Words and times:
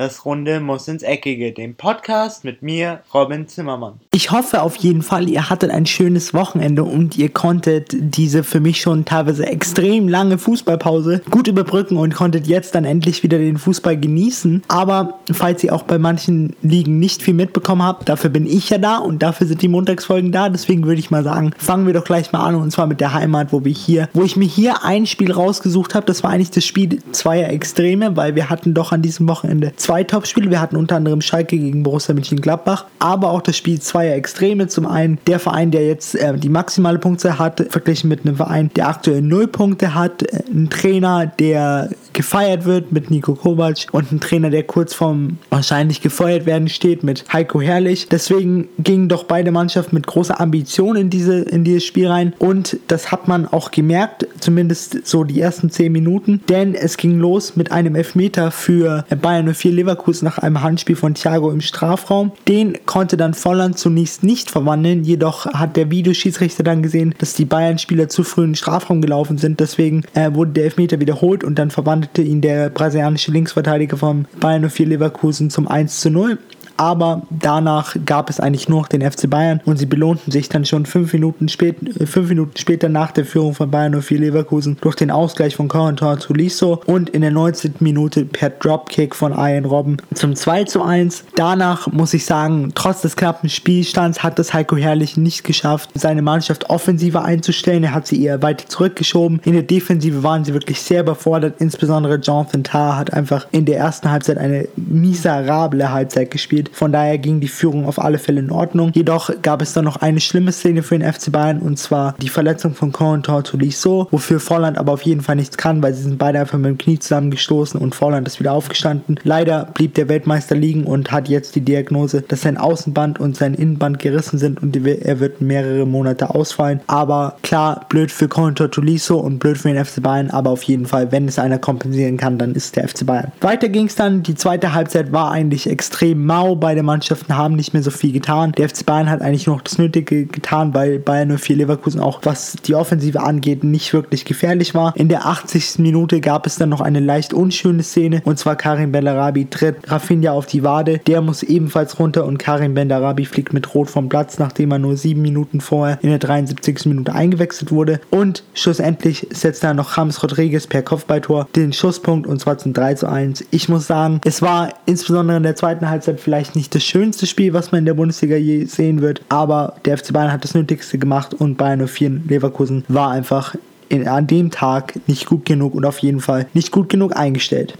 Das 0.00 0.24
Runde 0.24 0.60
muss 0.60 0.88
ins 0.88 1.02
Eckige, 1.02 1.52
dem 1.52 1.74
Podcast 1.74 2.42
mit 2.42 2.62
mir, 2.62 3.00
Robin 3.12 3.46
Zimmermann. 3.48 4.00
Ich 4.14 4.30
hoffe 4.30 4.62
auf 4.62 4.76
jeden 4.76 5.02
Fall, 5.02 5.28
ihr 5.28 5.50
hattet 5.50 5.70
ein 5.70 5.84
schönes 5.84 6.32
Wochenende 6.32 6.84
und 6.84 7.18
ihr 7.18 7.28
konntet 7.28 7.94
diese 7.94 8.42
für 8.42 8.60
mich 8.60 8.80
schon 8.80 9.04
teilweise 9.04 9.46
extrem 9.46 10.08
lange 10.08 10.38
Fußballpause 10.38 11.20
gut 11.28 11.48
überbrücken 11.48 11.98
und 11.98 12.14
konntet 12.14 12.46
jetzt 12.46 12.74
dann 12.74 12.86
endlich 12.86 13.22
wieder 13.22 13.36
den 13.36 13.58
Fußball 13.58 13.98
genießen. 13.98 14.62
Aber 14.68 15.18
falls 15.30 15.62
ihr 15.64 15.74
auch 15.74 15.82
bei 15.82 15.98
manchen 15.98 16.56
Ligen 16.62 16.98
nicht 16.98 17.22
viel 17.22 17.34
mitbekommen 17.34 17.82
habt, 17.82 18.08
dafür 18.08 18.30
bin 18.30 18.46
ich 18.46 18.70
ja 18.70 18.78
da 18.78 18.96
und 18.96 19.22
dafür 19.22 19.48
sind 19.48 19.60
die 19.60 19.68
Montagsfolgen 19.68 20.32
da. 20.32 20.48
Deswegen 20.48 20.86
würde 20.86 21.00
ich 21.00 21.10
mal 21.10 21.24
sagen, 21.24 21.50
fangen 21.58 21.86
wir 21.86 21.92
doch 21.92 22.04
gleich 22.04 22.32
mal 22.32 22.42
an 22.42 22.54
und 22.54 22.70
zwar 22.70 22.86
mit 22.86 23.02
der 23.02 23.12
Heimat, 23.12 23.52
wo 23.52 23.66
wir 23.66 23.72
hier, 23.74 24.08
wo 24.14 24.22
ich 24.22 24.34
mir 24.34 24.48
hier 24.48 24.82
ein 24.82 25.04
Spiel 25.04 25.30
rausgesucht 25.30 25.94
habe. 25.94 26.06
Das 26.06 26.22
war 26.22 26.30
eigentlich 26.30 26.52
das 26.52 26.64
Spiel 26.64 27.02
zweier 27.12 27.50
Extreme, 27.50 28.16
weil 28.16 28.34
wir 28.34 28.48
hatten 28.48 28.72
doch 28.72 28.92
an 28.92 29.02
diesem 29.02 29.28
Wochenende 29.28 29.74
zwei 29.76 29.89
zwei 29.90 30.04
Topspiele. 30.04 30.50
Wir 30.50 30.60
hatten 30.60 30.76
unter 30.76 30.94
anderem 30.94 31.20
Schalke 31.20 31.58
gegen 31.58 31.82
Borussia 31.82 32.14
Mönchengladbach, 32.14 32.84
aber 33.00 33.32
auch 33.32 33.42
das 33.42 33.56
Spiel 33.56 33.80
zweier 33.80 34.14
Extreme. 34.14 34.68
Zum 34.68 34.86
einen 34.86 35.18
der 35.26 35.40
Verein, 35.40 35.72
der 35.72 35.84
jetzt 35.84 36.14
äh, 36.14 36.32
die 36.38 36.48
maximale 36.48 37.00
Punkte 37.00 37.40
hat, 37.40 37.66
verglichen 37.70 38.08
mit 38.08 38.24
einem 38.24 38.36
Verein, 38.36 38.70
der 38.76 38.86
aktuell 38.86 39.20
null 39.20 39.48
Punkte 39.48 39.92
hat. 39.96 40.22
Äh, 40.22 40.44
ein 40.48 40.70
Trainer, 40.70 41.26
der 41.26 41.90
gefeiert 42.12 42.64
wird 42.64 42.92
mit 42.92 43.10
Nico 43.10 43.34
Kovac 43.34 43.86
und 43.92 44.12
ein 44.12 44.20
Trainer, 44.20 44.50
der 44.50 44.64
kurz 44.64 44.94
vorm 44.94 45.38
wahrscheinlich 45.50 46.00
gefeuert 46.00 46.46
werden 46.46 46.68
steht 46.68 47.02
mit 47.02 47.24
Heiko 47.32 47.60
Herrlich. 47.60 48.08
Deswegen 48.08 48.68
gingen 48.78 49.08
doch 49.08 49.24
beide 49.24 49.52
Mannschaften 49.52 49.94
mit 49.94 50.06
großer 50.06 50.40
Ambition 50.40 50.96
in, 50.96 51.10
diese, 51.10 51.40
in 51.40 51.64
dieses 51.64 51.84
Spiel 51.84 52.08
rein 52.08 52.34
und 52.38 52.78
das 52.88 53.12
hat 53.12 53.28
man 53.28 53.46
auch 53.46 53.70
gemerkt, 53.70 54.26
zumindest 54.40 55.06
so 55.06 55.24
die 55.24 55.40
ersten 55.40 55.70
10 55.70 55.92
Minuten, 55.92 56.40
denn 56.48 56.74
es 56.74 56.96
ging 56.96 57.18
los 57.18 57.56
mit 57.56 57.72
einem 57.72 57.94
Elfmeter 57.94 58.50
für 58.50 59.04
Bayern 59.22 59.52
04 59.52 59.72
Leverkusen 59.72 60.24
nach 60.24 60.38
einem 60.38 60.62
Handspiel 60.62 60.96
von 60.96 61.14
Thiago 61.14 61.50
im 61.50 61.60
Strafraum. 61.60 62.32
Den 62.48 62.78
konnte 62.86 63.16
dann 63.16 63.34
Volland 63.34 63.78
zunächst 63.78 64.22
nicht 64.22 64.50
verwandeln, 64.50 65.04
jedoch 65.04 65.46
hat 65.46 65.76
der 65.76 65.90
Videoschiedsrichter 65.90 66.64
dann 66.64 66.82
gesehen, 66.82 67.14
dass 67.18 67.34
die 67.34 67.44
Bayern-Spieler 67.44 68.08
zu 68.08 68.24
früh 68.24 68.44
in 68.44 68.50
den 68.50 68.56
Strafraum 68.56 69.00
gelaufen 69.00 69.38
sind, 69.38 69.60
deswegen 69.60 70.02
äh, 70.14 70.32
wurde 70.34 70.52
der 70.52 70.64
Elfmeter 70.64 71.00
wiederholt 71.00 71.44
und 71.44 71.58
dann 71.58 71.70
verwandelt 71.70 71.99
verwandelte 72.00 72.22
ihn 72.22 72.40
der 72.40 72.70
brasilianische 72.70 73.30
Linksverteidiger 73.30 73.96
vom 73.96 74.24
Bayern 74.40 74.68
04 74.68 74.86
Leverkusen 74.86 75.50
zum 75.50 75.68
1 75.68 76.00
zu 76.00 76.10
0 76.10 76.38
aber 76.80 77.20
danach 77.28 77.94
gab 78.06 78.30
es 78.30 78.40
eigentlich 78.40 78.70
nur 78.70 78.80
noch 78.80 78.88
den 78.88 79.02
FC 79.02 79.28
Bayern 79.28 79.60
und 79.66 79.76
sie 79.76 79.84
belohnten 79.84 80.32
sich 80.32 80.48
dann 80.48 80.64
schon 80.64 80.86
fünf 80.86 81.12
Minuten, 81.12 81.50
spät, 81.50 81.76
äh, 82.00 82.06
fünf 82.06 82.30
Minuten 82.30 82.56
später 82.56 82.88
nach 82.88 83.12
der 83.12 83.26
Führung 83.26 83.54
von 83.54 83.70
Bayern 83.70 84.00
04 84.00 84.18
Leverkusen 84.18 84.78
durch 84.80 84.96
den 84.96 85.10
Ausgleich 85.10 85.56
von 85.56 85.68
Corentin 85.68 86.18
zu 86.20 86.32
Liso 86.32 86.80
und 86.86 87.10
in 87.10 87.20
der 87.20 87.32
19. 87.32 87.74
Minute 87.80 88.24
per 88.24 88.48
Dropkick 88.48 89.14
von 89.14 89.32
Ian 89.32 89.66
Robben 89.66 89.98
zum 90.14 90.34
2 90.34 90.64
zu 90.64 90.82
1. 90.82 91.24
Danach 91.34 91.86
muss 91.88 92.14
ich 92.14 92.24
sagen, 92.24 92.72
trotz 92.74 93.02
des 93.02 93.14
knappen 93.14 93.50
Spielstands 93.50 94.22
hat 94.22 94.38
es 94.38 94.54
Heiko 94.54 94.76
Herrlich 94.76 95.18
nicht 95.18 95.44
geschafft, 95.44 95.90
seine 95.92 96.22
Mannschaft 96.22 96.70
offensiver 96.70 97.26
einzustellen. 97.26 97.84
Er 97.84 97.92
hat 97.92 98.06
sie 98.06 98.24
eher 98.24 98.40
weiter 98.40 98.66
zurückgeschoben. 98.68 99.42
In 99.44 99.52
der 99.52 99.64
Defensive 99.64 100.22
waren 100.22 100.46
sie 100.46 100.54
wirklich 100.54 100.80
sehr 100.80 101.02
überfordert. 101.02 101.56
Insbesondere 101.58 102.14
Jonathan 102.14 102.64
Tarr 102.64 102.96
hat 102.96 103.12
einfach 103.12 103.46
in 103.52 103.66
der 103.66 103.76
ersten 103.76 104.10
Halbzeit 104.10 104.38
eine 104.38 104.66
miserable 104.76 105.92
Halbzeit 105.92 106.30
gespielt. 106.30 106.69
Von 106.72 106.92
daher 106.92 107.18
ging 107.18 107.40
die 107.40 107.48
Führung 107.48 107.86
auf 107.86 107.98
alle 107.98 108.18
Fälle 108.18 108.40
in 108.40 108.50
Ordnung. 108.50 108.92
Jedoch 108.94 109.30
gab 109.42 109.62
es 109.62 109.72
dann 109.72 109.84
noch 109.84 109.96
eine 109.96 110.20
schlimme 110.20 110.52
Szene 110.52 110.82
für 110.82 110.98
den 110.98 111.10
FC 111.10 111.32
Bayern 111.32 111.58
und 111.58 111.78
zwar 111.78 112.14
die 112.20 112.28
Verletzung 112.28 112.74
von 112.74 112.92
Corentin 112.92 113.42
Tolisso, 113.44 114.08
wofür 114.10 114.40
Volland 114.40 114.78
aber 114.78 114.92
auf 114.92 115.02
jeden 115.02 115.20
Fall 115.20 115.36
nichts 115.36 115.56
kann, 115.56 115.82
weil 115.82 115.94
sie 115.94 116.02
sind 116.02 116.18
beide 116.18 116.40
einfach 116.40 116.58
mit 116.58 116.66
dem 116.66 116.78
Knie 116.78 116.98
zusammengestoßen 116.98 117.80
und 117.80 117.94
Volland 117.94 118.26
ist 118.26 118.40
wieder 118.40 118.52
aufgestanden. 118.52 119.18
Leider 119.22 119.68
blieb 119.74 119.94
der 119.94 120.08
Weltmeister 120.08 120.54
liegen 120.54 120.84
und 120.84 121.12
hat 121.12 121.28
jetzt 121.28 121.54
die 121.54 121.60
Diagnose, 121.60 122.22
dass 122.22 122.42
sein 122.42 122.56
Außenband 122.56 123.20
und 123.20 123.36
sein 123.36 123.54
Innenband 123.54 123.98
gerissen 123.98 124.38
sind 124.38 124.62
und 124.62 124.76
er 124.76 125.20
wird 125.20 125.40
mehrere 125.40 125.86
Monate 125.86 126.34
ausfallen. 126.34 126.80
Aber 126.86 127.36
klar, 127.42 127.86
blöd 127.88 128.10
für 128.10 128.28
Corentin 128.28 128.70
Tolisso 128.70 129.18
und 129.18 129.38
blöd 129.38 129.58
für 129.58 129.72
den 129.72 129.84
FC 129.84 130.02
Bayern, 130.02 130.30
aber 130.30 130.50
auf 130.50 130.62
jeden 130.62 130.86
Fall, 130.86 131.12
wenn 131.12 131.28
es 131.28 131.38
einer 131.38 131.58
kompensieren 131.58 132.16
kann, 132.16 132.38
dann 132.38 132.54
ist 132.54 132.76
der 132.76 132.88
FC 132.88 133.06
Bayern. 133.06 133.32
Weiter 133.40 133.68
ging 133.68 133.86
es 133.86 133.94
dann, 133.94 134.22
die 134.22 134.34
zweite 134.34 134.74
Halbzeit 134.74 135.12
war 135.12 135.30
eigentlich 135.30 135.68
extrem 135.68 136.24
mau 136.24 136.54
Beide 136.60 136.82
Mannschaften 136.82 137.36
haben 137.36 137.56
nicht 137.56 137.72
mehr 137.72 137.82
so 137.82 137.90
viel 137.90 138.12
getan. 138.12 138.52
Der 138.52 138.68
FC 138.68 138.84
Bayern 138.84 139.10
hat 139.10 139.22
eigentlich 139.22 139.46
nur 139.46 139.56
noch 139.56 139.62
das 139.62 139.78
Nötige 139.78 140.26
getan, 140.26 140.74
weil 140.74 140.98
Bayern 140.98 141.36
04 141.36 141.56
Leverkusen 141.56 142.00
auch, 142.00 142.20
was 142.22 142.56
die 142.64 142.74
Offensive 142.74 143.20
angeht, 143.20 143.64
nicht 143.64 143.92
wirklich 143.92 144.24
gefährlich 144.24 144.74
war. 144.74 144.94
In 144.96 145.08
der 145.08 145.26
80. 145.26 145.78
Minute 145.78 146.20
gab 146.20 146.46
es 146.46 146.56
dann 146.56 146.68
noch 146.68 146.80
eine 146.80 147.00
leicht 147.00 147.32
unschöne 147.32 147.82
Szene 147.82 148.22
und 148.24 148.38
zwar 148.38 148.56
Karim 148.56 148.92
Bellarabi 148.92 149.46
tritt 149.48 149.90
Rafinha 149.90 150.32
auf 150.32 150.46
die 150.46 150.62
Wade. 150.62 150.98
Der 151.06 151.22
muss 151.22 151.42
ebenfalls 151.42 151.98
runter 151.98 152.24
und 152.26 152.38
Karim 152.38 152.74
Bellarabi 152.74 153.24
fliegt 153.24 153.52
mit 153.52 153.74
Rot 153.74 153.88
vom 153.90 154.08
Platz, 154.08 154.38
nachdem 154.38 154.72
er 154.72 154.78
nur 154.78 154.96
sieben 154.96 155.22
Minuten 155.22 155.60
vorher 155.60 155.98
in 156.02 156.10
der 156.10 156.18
73. 156.18 156.86
Minute 156.86 157.14
eingewechselt 157.14 157.72
wurde. 157.72 158.00
Und 158.10 158.44
schlussendlich 158.54 159.26
setzt 159.30 159.64
dann 159.64 159.76
noch 159.76 159.96
James 159.96 160.22
Rodriguez 160.22 160.66
per 160.66 160.82
Kopfballtor 160.82 161.48
den 161.56 161.72
Schusspunkt 161.72 162.26
und 162.26 162.40
zwar 162.40 162.58
zum 162.58 162.72
3 162.72 162.94
zu 162.94 163.08
1. 163.08 163.44
Ich 163.50 163.68
muss 163.68 163.86
sagen, 163.86 164.20
es 164.24 164.42
war 164.42 164.74
insbesondere 164.86 165.38
in 165.38 165.42
der 165.42 165.56
zweiten 165.56 165.88
Halbzeit 165.88 166.20
vielleicht 166.20 166.49
vielleicht 166.50 166.56
nicht 166.56 166.74
das 166.74 166.84
schönste 166.84 167.26
Spiel, 167.26 167.52
was 167.52 167.70
man 167.70 167.80
in 167.80 167.84
der 167.84 167.94
Bundesliga 167.94 168.36
je 168.36 168.64
sehen 168.64 169.00
wird, 169.00 169.22
aber 169.28 169.74
der 169.84 169.96
FC 169.98 170.12
Bayern 170.12 170.32
hat 170.32 170.44
das 170.44 170.54
Nötigste 170.54 170.98
gemacht 170.98 171.34
und 171.34 171.56
Bayern 171.56 171.86
04 171.86 172.22
Leverkusen 172.28 172.84
war 172.88 173.10
einfach 173.10 173.54
in, 173.88 174.08
an 174.08 174.26
dem 174.26 174.50
Tag 174.50 174.98
nicht 175.06 175.26
gut 175.26 175.44
genug 175.44 175.74
und 175.74 175.84
auf 175.84 175.98
jeden 175.98 176.20
Fall 176.20 176.46
nicht 176.54 176.72
gut 176.72 176.88
genug 176.88 177.16
eingestellt. 177.16 177.76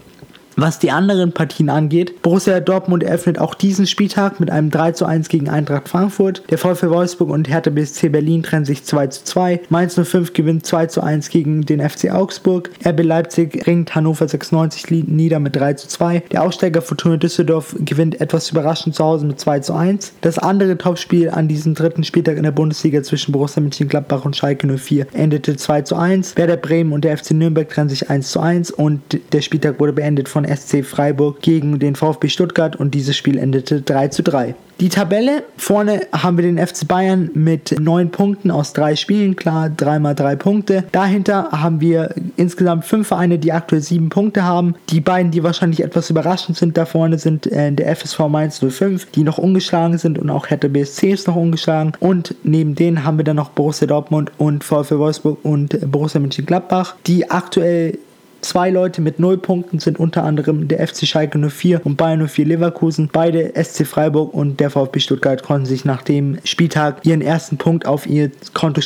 Was 0.63 0.79
die 0.79 0.91
anderen 0.91 1.33
Partien 1.33 1.71
angeht, 1.71 2.21
Borussia 2.21 2.61
Dortmund 2.61 3.03
eröffnet 3.03 3.39
auch 3.39 3.55
diesen 3.55 3.87
Spieltag 3.87 4.41
mit 4.41 4.51
einem 4.51 4.71
3 4.71 4.93
zu 4.93 5.07
1 5.07 5.31
gegen 5.31 5.49
Eintracht 5.49 5.89
Frankfurt. 5.89 6.43
Der 6.51 6.59
VfL 6.59 6.91
Wolfsburg 6.91 7.31
und 7.31 7.49
Hertha 7.49 7.71
BSC 7.71 8.11
Berlin 8.11 8.43
trennen 8.43 8.67
sich 8.67 8.85
2 8.85 9.07
zu 9.07 9.25
2. 9.25 9.63
Mainz 9.71 9.95
05 9.99 10.35
gewinnt 10.35 10.67
2 10.67 10.85
zu 10.89 11.03
1 11.03 11.31
gegen 11.31 11.65
den 11.65 11.81
FC 11.81 12.11
Augsburg. 12.11 12.69
RB 12.85 13.03
Leipzig 13.03 13.67
ringt 13.67 13.95
Hannover 13.95 14.29
96 14.29 15.09
nieder 15.09 15.41
mit 15.41 15.57
3 15.57 15.73
zu 15.73 15.89
2. 15.89 16.25
Der 16.31 16.43
Aussteiger 16.43 16.83
Fortuna 16.83 17.17
Düsseldorf 17.17 17.75
gewinnt 17.79 18.21
etwas 18.21 18.51
überraschend 18.51 18.95
zu 18.95 19.03
Hause 19.03 19.25
mit 19.25 19.41
2 19.41 19.61
zu 19.61 19.73
1. 19.73 20.13
Das 20.21 20.39
andere 20.39 20.77
Topspiel 20.77 21.31
an 21.31 21.49
diesem 21.49 21.75
dritten 21.75 22.05
Spieltag 22.05 22.37
in 22.37 22.43
der 22.43 22.51
Bundesliga 22.51 23.03
zwischen 23.03 23.33
Borussia 23.33 23.63
Mönchengladbach 23.63 24.27
und 24.27 24.37
Schalke 24.37 24.67
04 24.67 25.07
endete 25.15 25.57
2 25.57 25.81
zu 25.81 25.97
1. 25.97 26.37
Werder 26.37 26.59
Bremen 26.59 26.93
und 26.93 27.03
der 27.05 27.17
FC 27.17 27.31
Nürnberg 27.31 27.67
trennen 27.67 27.89
sich 27.89 28.11
1 28.11 28.31
zu 28.31 28.41
1 28.41 28.73
und 28.73 29.01
der 29.33 29.41
Spieltag 29.41 29.81
wurde 29.81 29.95
beendet 29.95 30.29
von 30.29 30.50
SC 30.55 30.85
Freiburg 30.85 31.41
gegen 31.41 31.79
den 31.79 31.97
VfB 31.97 32.29
Stuttgart 32.29 32.77
und 32.77 32.95
dieses 32.95 33.17
Spiel 33.17 33.39
endete 33.39 33.83
3 33.83 34.09
zu 34.09 34.23
3. 34.23 34.55
Die 34.81 34.89
Tabelle, 34.89 35.43
vorne 35.59 36.07
haben 36.11 36.39
wir 36.39 36.43
den 36.43 36.57
FC 36.57 36.89
Bayern 36.89 37.29
mit 37.35 37.79
9 37.79 38.11
Punkten 38.11 38.51
aus 38.51 38.73
drei 38.73 38.97
Spielen, 38.97 39.37
klar, 39.37 39.69
3 39.69 39.99
mal 39.99 40.15
3 40.15 40.37
Punkte. 40.37 40.85
Dahinter 40.91 41.51
haben 41.53 41.83
wir 41.83 42.15
insgesamt 42.39 42.87
5 42.87 43.07
Vereine, 43.07 43.39
die 43.39 43.53
aktuell 43.53 43.83
7 43.83 44.09
Punkte 44.09 44.43
haben. 44.45 44.75
Die 44.89 45.03
beiden, 45.03 45.33
die 45.33 45.43
wahrscheinlich 45.43 45.83
etwas 45.83 46.09
überraschend 46.09 46.57
sind 46.57 46.79
da 46.79 46.87
vorne, 46.87 47.19
sind 47.19 47.47
äh, 47.47 47.71
der 47.71 47.95
FSV 47.95 48.21
Mainz 48.31 48.65
05, 48.67 49.11
die 49.11 49.23
noch 49.23 49.37
ungeschlagen 49.37 49.99
sind 49.99 50.19
und 50.19 50.31
auch 50.31 50.49
Hertha 50.49 50.69
BSC 50.69 51.11
ist 51.11 51.27
noch 51.27 51.37
ungeschlagen. 51.37 51.93
Und 52.01 52.35
neben 52.43 52.75
denen 52.75 53.05
haben 53.05 53.19
wir 53.19 53.25
dann 53.25 53.37
noch 53.37 53.51
Borussia 53.51 53.87
Dortmund 53.87 54.33
und 54.39 54.65
VfL 54.65 54.99
Wolfsburg 54.99 55.41
und 55.43 55.79
Borussia 55.93 56.23
Mönchengladbach, 56.23 56.95
die 57.07 57.31
aktuell 57.31 57.99
Zwei 58.41 58.71
Leute 58.71 59.03
mit 59.03 59.19
0 59.19 59.39
Punkten 59.39 59.81
sind 59.81 59.99
unter 59.99 60.25
anderem 60.25 60.67
der 60.67 60.87
FC 60.87 61.07
Schalke 61.07 61.39
04 61.39 61.85
und 61.85 61.97
Bayern 61.97 62.27
04 62.27 62.47
Leverkusen. 62.47 63.11
Beide 63.13 63.53
SC 63.55 63.87
Freiburg 63.87 64.33
und 64.33 64.61
der 64.61 64.71
VfB 64.71 65.01
Stuttgart 65.01 65.43
konnten 65.43 65.67
sich 65.67 65.85
nach 65.85 66.03
dem 66.03 66.39
Spieltag 66.45 67.05
ihren 67.05 67.21
ersten 67.21 67.59
Punkt 67.59 67.87
auf 67.87 68.07
ihr 68.07 68.31
Konto 68.55 68.81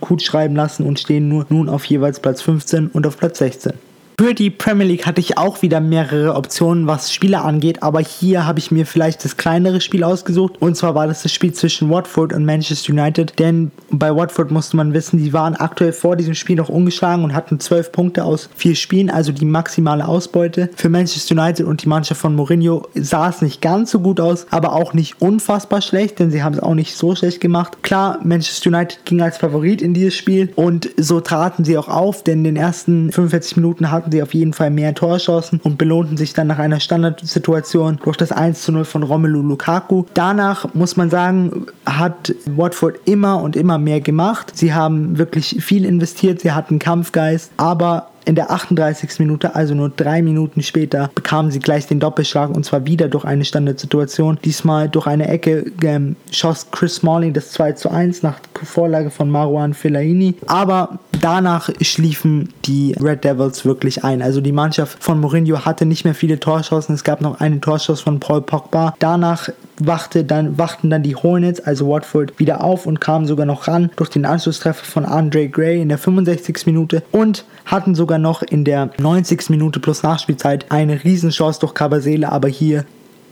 gut 0.00 0.22
schreiben 0.22 0.54
lassen 0.54 0.86
und 0.86 1.00
stehen 1.00 1.28
nur 1.28 1.46
nun 1.48 1.68
auf 1.68 1.84
jeweils 1.86 2.20
Platz 2.20 2.40
15 2.42 2.88
und 2.88 3.06
auf 3.06 3.18
Platz 3.18 3.38
16. 3.38 3.72
Für 4.20 4.34
die 4.34 4.50
Premier 4.50 4.86
League 4.86 5.06
hatte 5.06 5.22
ich 5.22 5.38
auch 5.38 5.62
wieder 5.62 5.80
mehrere 5.80 6.34
Optionen, 6.34 6.86
was 6.86 7.10
Spiele 7.10 7.40
angeht, 7.40 7.82
aber 7.82 8.00
hier 8.00 8.46
habe 8.46 8.58
ich 8.58 8.70
mir 8.70 8.84
vielleicht 8.84 9.24
das 9.24 9.38
kleinere 9.38 9.80
Spiel 9.80 10.04
ausgesucht 10.04 10.60
und 10.60 10.76
zwar 10.76 10.94
war 10.94 11.06
das 11.06 11.22
das 11.22 11.32
Spiel 11.32 11.54
zwischen 11.54 11.88
Watford 11.88 12.34
und 12.34 12.44
Manchester 12.44 12.92
United, 12.92 13.38
denn 13.38 13.70
bei 13.90 14.14
Watford 14.14 14.50
musste 14.50 14.76
man 14.76 14.92
wissen, 14.92 15.16
die 15.16 15.32
waren 15.32 15.56
aktuell 15.56 15.94
vor 15.94 16.16
diesem 16.16 16.34
Spiel 16.34 16.56
noch 16.56 16.68
ungeschlagen 16.68 17.24
und 17.24 17.32
hatten 17.32 17.60
12 17.60 17.92
Punkte 17.92 18.24
aus 18.26 18.50
vier 18.54 18.74
Spielen, 18.74 19.08
also 19.08 19.32
die 19.32 19.46
maximale 19.46 20.06
Ausbeute. 20.06 20.68
Für 20.76 20.90
Manchester 20.90 21.34
United 21.34 21.64
und 21.64 21.82
die 21.82 21.88
Mannschaft 21.88 22.20
von 22.20 22.36
Mourinho 22.36 22.88
sah 22.94 23.30
es 23.30 23.40
nicht 23.40 23.62
ganz 23.62 23.90
so 23.90 24.00
gut 24.00 24.20
aus, 24.20 24.46
aber 24.50 24.74
auch 24.74 24.92
nicht 24.92 25.22
unfassbar 25.22 25.80
schlecht, 25.80 26.18
denn 26.18 26.30
sie 26.30 26.42
haben 26.42 26.52
es 26.52 26.60
auch 26.60 26.74
nicht 26.74 26.94
so 26.94 27.14
schlecht 27.14 27.40
gemacht. 27.40 27.82
Klar, 27.82 28.18
Manchester 28.22 28.68
United 28.68 29.02
ging 29.06 29.22
als 29.22 29.38
Favorit 29.38 29.80
in 29.80 29.94
dieses 29.94 30.14
Spiel 30.14 30.52
und 30.56 30.90
so 30.98 31.22
traten 31.22 31.64
sie 31.64 31.78
auch 31.78 31.88
auf, 31.88 32.22
denn 32.22 32.40
in 32.40 32.44
den 32.44 32.56
ersten 32.56 33.10
45 33.12 33.56
Minuten 33.56 33.90
hatten 33.90 34.09
hatten 34.10 34.16
sie 34.16 34.22
auf 34.22 34.34
jeden 34.34 34.52
Fall 34.52 34.70
mehr 34.70 34.94
Torchancen 34.94 35.60
und 35.62 35.78
belohnten 35.78 36.16
sich 36.16 36.32
dann 36.32 36.48
nach 36.48 36.58
einer 36.58 36.80
Standardsituation 36.80 38.00
durch 38.02 38.16
das 38.16 38.32
1 38.32 38.62
zu 38.62 38.72
0 38.72 38.84
von 38.84 39.02
Romelu 39.02 39.40
Lukaku. 39.40 40.04
Danach 40.14 40.74
muss 40.74 40.96
man 40.96 41.10
sagen, 41.10 41.66
hat 41.86 42.34
Watford 42.46 42.96
immer 43.04 43.40
und 43.40 43.56
immer 43.56 43.78
mehr 43.78 44.00
gemacht. 44.00 44.52
Sie 44.54 44.74
haben 44.74 45.18
wirklich 45.18 45.58
viel 45.60 45.84
investiert, 45.84 46.40
sie 46.40 46.52
hatten 46.52 46.78
Kampfgeist, 46.78 47.52
aber 47.56 48.08
in 48.24 48.34
der 48.34 48.50
38. 48.50 49.18
Minute, 49.18 49.54
also 49.54 49.74
nur 49.74 49.88
drei 49.88 50.22
Minuten 50.22 50.62
später, 50.62 51.10
bekamen 51.14 51.50
sie 51.50 51.58
gleich 51.58 51.86
den 51.86 52.00
Doppelschlag 52.00 52.50
und 52.50 52.64
zwar 52.64 52.86
wieder 52.86 53.08
durch 53.08 53.24
eine 53.24 53.44
Standardsituation. 53.44 54.38
Diesmal 54.44 54.88
durch 54.88 55.06
eine 55.06 55.28
Ecke 55.28 55.72
ähm, 55.82 56.16
schoss 56.30 56.70
Chris 56.70 56.96
Smalling 56.96 57.32
das 57.32 57.50
2 57.52 57.72
zu 57.72 57.90
1 57.90 58.22
nach 58.22 58.38
Vorlage 58.62 59.10
von 59.10 59.30
Marwan 59.30 59.72
Fellaini. 59.74 60.34
Aber 60.46 60.98
danach 61.20 61.70
schliefen 61.80 62.48
die 62.64 62.94
Red 63.00 63.24
Devils 63.24 63.64
wirklich 63.64 64.04
ein. 64.04 64.22
Also 64.22 64.40
die 64.40 64.52
Mannschaft 64.52 65.02
von 65.02 65.20
Mourinho 65.20 65.64
hatte 65.64 65.86
nicht 65.86 66.04
mehr 66.04 66.14
viele 66.14 66.40
Torschancen. 66.40 66.94
Es 66.94 67.04
gab 67.04 67.20
noch 67.20 67.40
einen 67.40 67.60
Torschuss 67.60 68.00
von 68.00 68.20
Paul 68.20 68.42
Pogba. 68.42 68.94
Danach 68.98 69.48
wachte 69.78 70.24
dann, 70.24 70.58
wachten 70.58 70.90
dann 70.90 71.02
die 71.02 71.16
Hornets, 71.16 71.60
also 71.60 71.88
Watford, 71.88 72.38
wieder 72.38 72.62
auf 72.62 72.86
und 72.86 73.00
kamen 73.00 73.26
sogar 73.26 73.46
noch 73.46 73.68
ran 73.68 73.90
durch 73.96 74.10
den 74.10 74.24
Anschlusstreffer 74.24 74.84
von 74.84 75.04
Andre 75.04 75.48
Gray 75.48 75.80
in 75.80 75.88
der 75.88 75.98
65. 75.98 76.66
Minute 76.66 77.02
und 77.12 77.44
hatten 77.64 77.94
sogar 77.94 78.18
noch 78.18 78.42
in 78.42 78.64
der 78.64 78.90
90. 78.98 79.50
Minute 79.50 79.80
plus 79.80 80.02
Nachspielzeit 80.02 80.66
eine 80.70 81.02
Riesenchance 81.04 81.60
durch 81.60 81.74
Cabasele, 81.74 82.30
aber 82.30 82.48
hier 82.48 82.84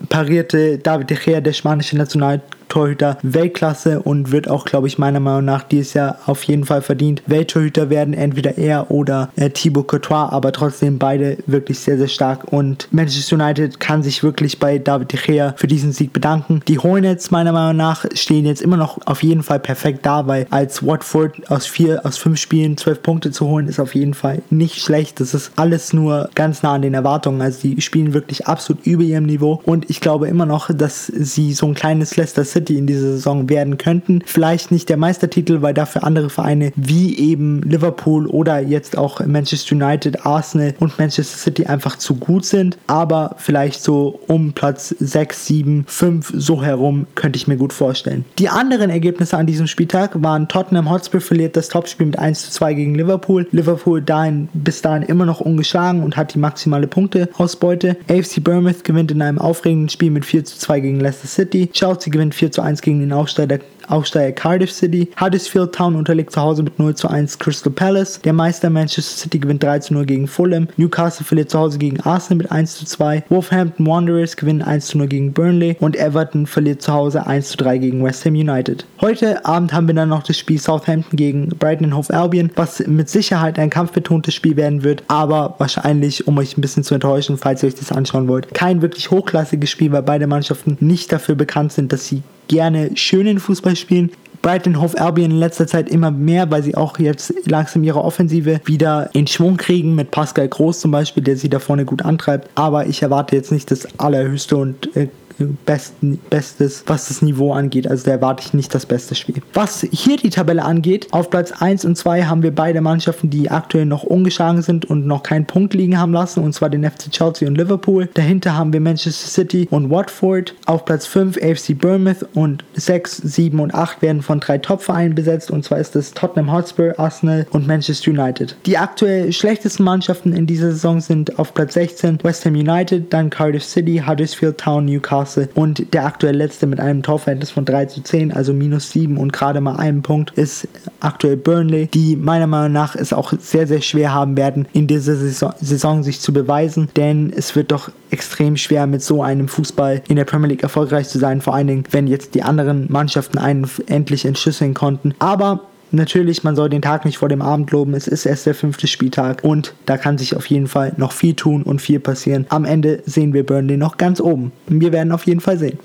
parierte 0.08 0.79
David 0.79 1.11
de 1.11 1.17
Gea, 1.17 1.41
der 1.41 1.52
spanische 1.52 1.96
National 1.96 2.41
Torhüter 2.69 3.19
Weltklasse 3.23 4.00
und 4.00 4.32
wird 4.32 4.49
auch, 4.49 4.65
glaube 4.65 4.87
ich, 4.87 4.99
meiner 4.99 5.20
Meinung 5.20 5.44
nach 5.44 5.62
dieses 5.62 5.94
Jahr 5.94 6.19
auf 6.26 6.43
jeden 6.44 6.65
Fall 6.65 6.82
verdient. 6.82 7.23
Welttorhüter 7.26 7.91
werden 7.91 8.15
entweder 8.15 8.59
er 8.59 8.91
oder 8.91 9.31
äh, 9.37 9.50
Thibaut 9.50 9.88
Courtois, 9.88 10.29
aber 10.31 10.53
trotzdem 10.53 10.99
beide 10.99 11.38
wirklich 11.47 11.79
sehr, 11.81 11.99
sehr 11.99 12.09
stark 12.09 12.53
und 12.53 12.88
Manchester 12.91 13.37
United 13.37 13.81
kann 13.81 14.03
sich 14.03 14.23
wirklich 14.23 14.59
bei 14.59 14.79
David 14.79 15.12
de 15.12 15.20
Gea 15.20 15.55
für 15.56 15.67
diesen 15.67 15.93
Sieg 15.93 16.12
bedanken. 16.12 16.61
Die 16.69 16.79
Hornets, 16.79 17.31
meiner 17.31 17.53
Meinung 17.53 17.76
nach, 17.76 18.05
stehen 18.15 18.44
jetzt 18.44 18.62
immer 18.62 18.76
noch 18.76 18.99
auf 19.06 19.23
jeden 19.23 19.43
Fall 19.43 19.61
perfekt 19.61 20.05
da, 20.05 20.26
weil 20.26 20.47
als 20.50 20.85
Watford 20.85 21.50
aus 21.50 21.67
vier, 21.67 22.05
aus 22.05 22.19
fünf 22.19 22.38
Spielen 22.38 22.76
zwölf 22.76 23.03
Punkte 23.03 23.31
zu 23.31 23.47
holen, 23.47 23.69
ist 23.69 23.81
auf 23.81 23.94
jeden 23.94 24.15
Fall 24.15 24.43
nicht 24.50 24.81
schlecht. 24.81 25.20
Das 25.20 25.35
ist 25.35 25.53
alles 25.56 25.93
nur 25.93 26.31
ganz 26.35 26.62
nah 26.62 26.75
an 26.75 26.82
den 26.82 26.94
Erwartungen. 26.94 27.41
Also 27.41 27.61
die 27.62 27.81
spielen 27.81 28.12
wirklich 28.15 28.47
absolut 28.47 28.87
über 28.87 29.03
ihrem 29.03 29.25
Niveau 29.25 29.61
und 29.65 29.88
ich 29.91 30.00
glaube 30.00 30.29
immer 30.29 30.47
noch, 30.47 30.70
dass 30.73 31.06
sie 31.06 31.53
so 31.53 31.67
ein 31.67 31.75
kleines 31.75 32.17
Leicester 32.17 32.44
City 32.44 32.57
City 32.58 32.76
in 32.76 32.87
dieser 32.87 33.12
Saison 33.12 33.49
werden 33.49 33.78
könnten. 33.78 34.20
Vielleicht 34.26 34.72
nicht 34.72 34.88
der 34.88 34.96
Meistertitel, 34.96 35.62
weil 35.62 35.75
dafür 35.75 36.02
andere 36.02 36.28
Vereine 36.28 36.72
wie 36.75 37.16
eben 37.16 37.62
Liverpool 37.62 38.26
oder 38.26 38.60
jetzt 38.60 38.99
auch 38.99 39.25
Manchester 39.25 39.76
United, 39.76 40.26
Arsenal 40.26 40.75
und 40.81 40.99
Manchester 40.99 41.38
City 41.38 41.66
einfach 41.66 41.96
zu 41.96 42.16
gut 42.16 42.44
sind. 42.44 42.76
Aber 42.88 43.37
vielleicht 43.38 43.82
so 43.82 44.19
um 44.26 44.52
Platz 44.52 44.94
6, 44.99 45.46
7, 45.46 45.84
5 45.87 46.32
so 46.37 46.62
herum 46.62 47.06
könnte 47.14 47.37
ich 47.37 47.46
mir 47.46 47.56
gut 47.56 47.72
vorstellen. 47.72 48.25
Die 48.38 48.49
anderen 48.49 48.90
Ergebnisse 48.90 49.37
an 49.37 49.46
diesem 49.46 49.69
Spieltag 49.69 50.20
waren 50.20 50.49
Tottenham 50.49 50.90
Hotspur 50.90 51.20
verliert 51.20 51.56
das 51.56 51.69
Topspiel 51.69 52.06
mit 52.06 52.19
1 52.19 52.46
zu 52.46 52.50
2 52.50 52.75
gegen 52.75 52.94
Liverpool. 52.96 53.46
Liverpool 53.52 54.02
dahin, 54.02 54.49
bis 54.52 54.82
dahin 54.82 55.02
immer 55.02 55.26
noch 55.26 55.40
ungeschlagen 55.40 56.02
und 56.02 56.16
hat 56.16 56.34
die 56.34 56.38
maximale 56.38 56.88
Punkteausbeute. 56.88 57.96
AFC 58.08 58.43
Bournemouth 58.43 58.82
gewinnt 58.82 59.12
in 59.12 59.22
einem 59.22 59.38
aufregenden 59.38 59.88
Spiel 59.88 60.10
mit 60.10 60.25
4 60.25 60.44
zu 60.44 60.58
2 60.58 60.81
gegen 60.81 61.00
Leicester 61.00 61.28
City. 61.28 61.69
Chelsea 61.72 62.10
gewinnt 62.10 62.34
4 62.34 62.47
zu 62.50 62.62
1 62.62 62.82
gegen 62.82 63.00
den 63.00 63.12
Aufsteiger 63.12 63.58
Aufsteiger 63.88 64.32
Cardiff 64.32 64.70
City. 64.70 65.08
Huddersfield 65.18 65.74
Town 65.74 65.96
unterliegt 65.96 66.32
zu 66.32 66.40
Hause 66.40 66.62
mit 66.62 66.78
0 66.78 66.94
zu 66.94 67.08
1 67.08 67.38
Crystal 67.38 67.72
Palace. 67.72 68.20
Der 68.22 68.32
Meister 68.32 68.70
Manchester 68.70 69.22
City 69.22 69.38
gewinnt 69.38 69.62
3 69.62 69.78
zu 69.80 69.94
0 69.94 70.04
gegen 70.04 70.26
Fulham. 70.26 70.68
Newcastle 70.76 71.24
verliert 71.24 71.50
zu 71.50 71.58
Hause 71.58 71.78
gegen 71.78 72.00
Arsenal 72.00 72.38
mit 72.38 72.52
1 72.52 72.76
zu 72.76 72.84
2. 72.84 73.24
Wolverhampton 73.28 73.86
Wanderers 73.86 74.36
gewinnen 74.36 74.62
1 74.62 74.86
zu 74.86 74.98
0 74.98 75.06
gegen 75.08 75.32
Burnley. 75.32 75.76
Und 75.80 75.96
Everton 75.96 76.46
verliert 76.46 76.82
zu 76.82 76.92
Hause 76.92 77.26
1 77.26 77.48
zu 77.48 77.56
3 77.56 77.78
gegen 77.78 78.04
West 78.04 78.24
Ham 78.26 78.34
United. 78.34 78.84
Heute 79.00 79.44
Abend 79.44 79.72
haben 79.72 79.86
wir 79.86 79.94
dann 79.94 80.10
noch 80.10 80.22
das 80.22 80.36
Spiel 80.36 80.58
Southampton 80.58 81.16
gegen 81.16 81.48
Brighton 81.48 81.96
Hove 81.96 82.12
Albion, 82.12 82.50
was 82.56 82.86
mit 82.86 83.08
Sicherheit 83.08 83.58
ein 83.58 83.70
kampfbetontes 83.70 84.34
Spiel 84.34 84.56
werden 84.56 84.82
wird, 84.82 85.02
aber 85.08 85.54
wahrscheinlich, 85.58 86.26
um 86.26 86.36
euch 86.38 86.56
ein 86.56 86.60
bisschen 86.60 86.84
zu 86.84 86.94
enttäuschen, 86.94 87.38
falls 87.38 87.62
ihr 87.62 87.68
euch 87.68 87.74
das 87.74 87.92
anschauen 87.92 88.28
wollt, 88.28 88.52
kein 88.52 88.82
wirklich 88.82 89.10
hochklassiges 89.10 89.70
Spiel, 89.70 89.92
weil 89.92 90.02
beide 90.02 90.26
Mannschaften 90.26 90.76
nicht 90.80 91.12
dafür 91.12 91.34
bekannt 91.34 91.72
sind, 91.72 91.92
dass 91.92 92.06
sie 92.06 92.22
gerne 92.48 92.90
schönen 92.96 93.38
Fußball 93.38 93.76
spielen. 93.76 94.10
Brighton 94.42 94.80
Hove 94.80 95.00
Albion 95.00 95.32
in 95.32 95.38
letzter 95.38 95.66
Zeit 95.66 95.88
immer 95.88 96.10
mehr, 96.10 96.50
weil 96.50 96.62
sie 96.62 96.76
auch 96.76 96.98
jetzt 96.98 97.34
langsam 97.46 97.82
ihre 97.82 98.02
Offensive 98.02 98.60
wieder 98.64 99.10
in 99.12 99.26
Schwung 99.26 99.56
kriegen, 99.56 99.94
mit 99.94 100.10
Pascal 100.10 100.48
Groß 100.48 100.80
zum 100.80 100.90
Beispiel, 100.90 101.22
der 101.22 101.36
sie 101.36 101.48
da 101.48 101.58
vorne 101.58 101.84
gut 101.84 102.02
antreibt. 102.02 102.48
Aber 102.54 102.86
ich 102.86 103.02
erwarte 103.02 103.34
jetzt 103.34 103.52
nicht 103.52 103.70
das 103.70 103.98
allerhöchste 103.98 104.56
und 104.56 104.94
äh, 104.96 105.08
besten, 105.46 106.19
Bestes, 106.31 106.85
was 106.87 107.08
das 107.08 107.23
Niveau 107.23 107.52
angeht. 107.52 107.88
Also 107.88 108.05
da 108.06 108.12
erwarte 108.12 108.43
ich 108.44 108.55
nicht 108.55 108.75
das 108.75 108.87
beste 108.87 109.14
Spiel. 109.14 109.37
Was 109.55 109.87
hier 109.90 110.17
die 110.17 110.31
Tabelle 110.31 110.64
angeht, 110.64 111.08
auf 111.12 111.31
Platz 111.31 111.52
1 111.52 111.85
und 111.85 111.96
2 111.96 112.25
haben 112.25 112.43
wir 112.43 112.55
beide 112.55 112.81
Mannschaften, 112.81 113.31
die 113.31 113.50
aktuell 113.50 113.87
noch 113.87 114.02
ungeschlagen 114.02 114.62
sind 114.62 114.85
und 114.85 115.06
noch 115.06 115.23
keinen 115.23 115.46
Punkt 115.46 115.75
liegen 115.75 115.99
haben 115.99 116.12
lassen, 116.12 116.43
und 116.43 116.52
zwar 116.55 116.70
den 116.70 116.85
FC 116.85 117.11
Chelsea 117.11 117.49
und 117.49 117.56
Liverpool. 117.56 118.08
Dahinter 118.14 118.56
haben 118.56 118.73
wir 118.73 118.81
Manchester 118.81 119.29
City 119.29 119.69
und 119.70 119.90
Watford. 119.90 120.55
Auf 120.67 120.85
Platz 120.85 121.06
5 121.06 121.38
AFC 121.38 121.79
Bournemouth 121.79 122.26
und 122.34 122.64
6, 122.75 123.19
7 123.19 123.61
und 123.61 123.75
8 123.75 124.02
werden 124.02 124.23
von 124.23 124.41
drei 124.41 124.58
Top-Vereinen 124.58 125.14
besetzt, 125.14 125.50
und 125.50 125.64
zwar 125.64 125.79
ist 125.79 125.94
es 125.96 126.12
Tottenham 126.12 126.52
Hotspur, 126.52 126.94
Arsenal 126.99 127.46
und 127.50 127.67
Manchester 127.67 128.11
United. 128.11 128.56
Die 128.67 128.76
aktuell 128.76 129.32
schlechtesten 129.32 129.84
Mannschaften 129.84 130.32
in 130.32 130.46
dieser 130.46 130.73
Saison 130.73 131.00
sind 131.00 131.38
auf 131.38 131.55
Platz 131.55 131.75
16 131.75 132.19
West 132.23 132.44
Ham 132.44 132.55
United, 132.55 133.12
dann 133.12 133.31
Cardiff 133.31 133.64
City, 133.64 134.02
Huddersfield 134.06 134.58
Town, 134.58 134.84
Newcastle 134.84 135.27
Newcastle. 135.36 135.48
Und 135.54 135.92
der 135.92 136.06
aktuell 136.06 136.36
letzte 136.36 136.66
mit 136.66 136.80
einem 136.80 137.02
Torverhältnis 137.02 137.50
von 137.50 137.64
3 137.64 137.86
zu 137.86 138.02
10, 138.02 138.32
also 138.32 138.52
minus 138.52 138.90
7 138.90 139.16
und 139.16 139.32
gerade 139.32 139.60
mal 139.60 139.76
einem 139.76 140.02
Punkt 140.02 140.30
ist 140.32 140.69
aktuell 141.00 141.36
Burnley, 141.36 141.86
die 141.86 142.16
meiner 142.16 142.46
Meinung 142.46 142.72
nach 142.72 142.94
es 142.94 143.12
auch 143.12 143.32
sehr, 143.38 143.66
sehr 143.66 143.80
schwer 143.80 144.12
haben 144.12 144.36
werden, 144.36 144.66
in 144.72 144.86
dieser 144.86 145.16
Saison, 145.16 145.52
Saison 145.60 146.02
sich 146.02 146.20
zu 146.20 146.32
beweisen, 146.32 146.88
denn 146.96 147.32
es 147.34 147.54
wird 147.56 147.72
doch 147.72 147.90
extrem 148.10 148.56
schwer 148.56 148.86
mit 148.86 149.02
so 149.02 149.22
einem 149.22 149.48
Fußball 149.48 150.02
in 150.08 150.16
der 150.16 150.25
Premier 150.25 150.48
League 150.48 150.62
erfolgreich 150.62 151.08
zu 151.08 151.19
sein, 151.19 151.40
vor 151.40 151.54
allen 151.54 151.66
Dingen, 151.66 151.84
wenn 151.90 152.06
jetzt 152.06 152.34
die 152.34 152.42
anderen 152.42 152.86
Mannschaften 152.90 153.38
einen 153.38 153.69
endlich 153.86 154.24
entschlüsseln 154.24 154.74
konnten. 154.74 155.14
Aber 155.19 155.68
Natürlich, 155.90 156.44
man 156.44 156.55
soll 156.55 156.69
den 156.69 156.82
Tag 156.82 157.05
nicht 157.05 157.19
vor 157.19 157.29
dem 157.29 157.40
Abend 157.40 157.70
loben. 157.70 157.94
Es 157.94 158.06
ist 158.08 158.26
erst 158.26 158.46
der 158.46 158.55
fünfte 158.55 158.87
Spieltag 158.87 159.43
und 159.43 159.75
da 159.87 159.96
kann 159.96 160.19
sich 160.19 160.37
auf 160.37 160.46
jeden 160.46 160.67
Fall 160.67 160.93
noch 160.96 161.12
viel 161.12 161.35
tun 161.35 161.62
und 161.62 161.81
viel 161.81 161.99
passieren. 161.99 162.46
Am 162.50 162.64
Ende 162.64 163.02
sehen 163.06 163.32
wir 163.32 163.44
Burnley 163.44 163.76
noch 163.76 163.96
ganz 163.96 164.20
oben. 164.20 164.52
Wir 164.67 164.93
werden 164.93 165.12
auf 165.12 165.25
jeden 165.26 165.40
Fall 165.40 165.58
sehen. 165.58 165.79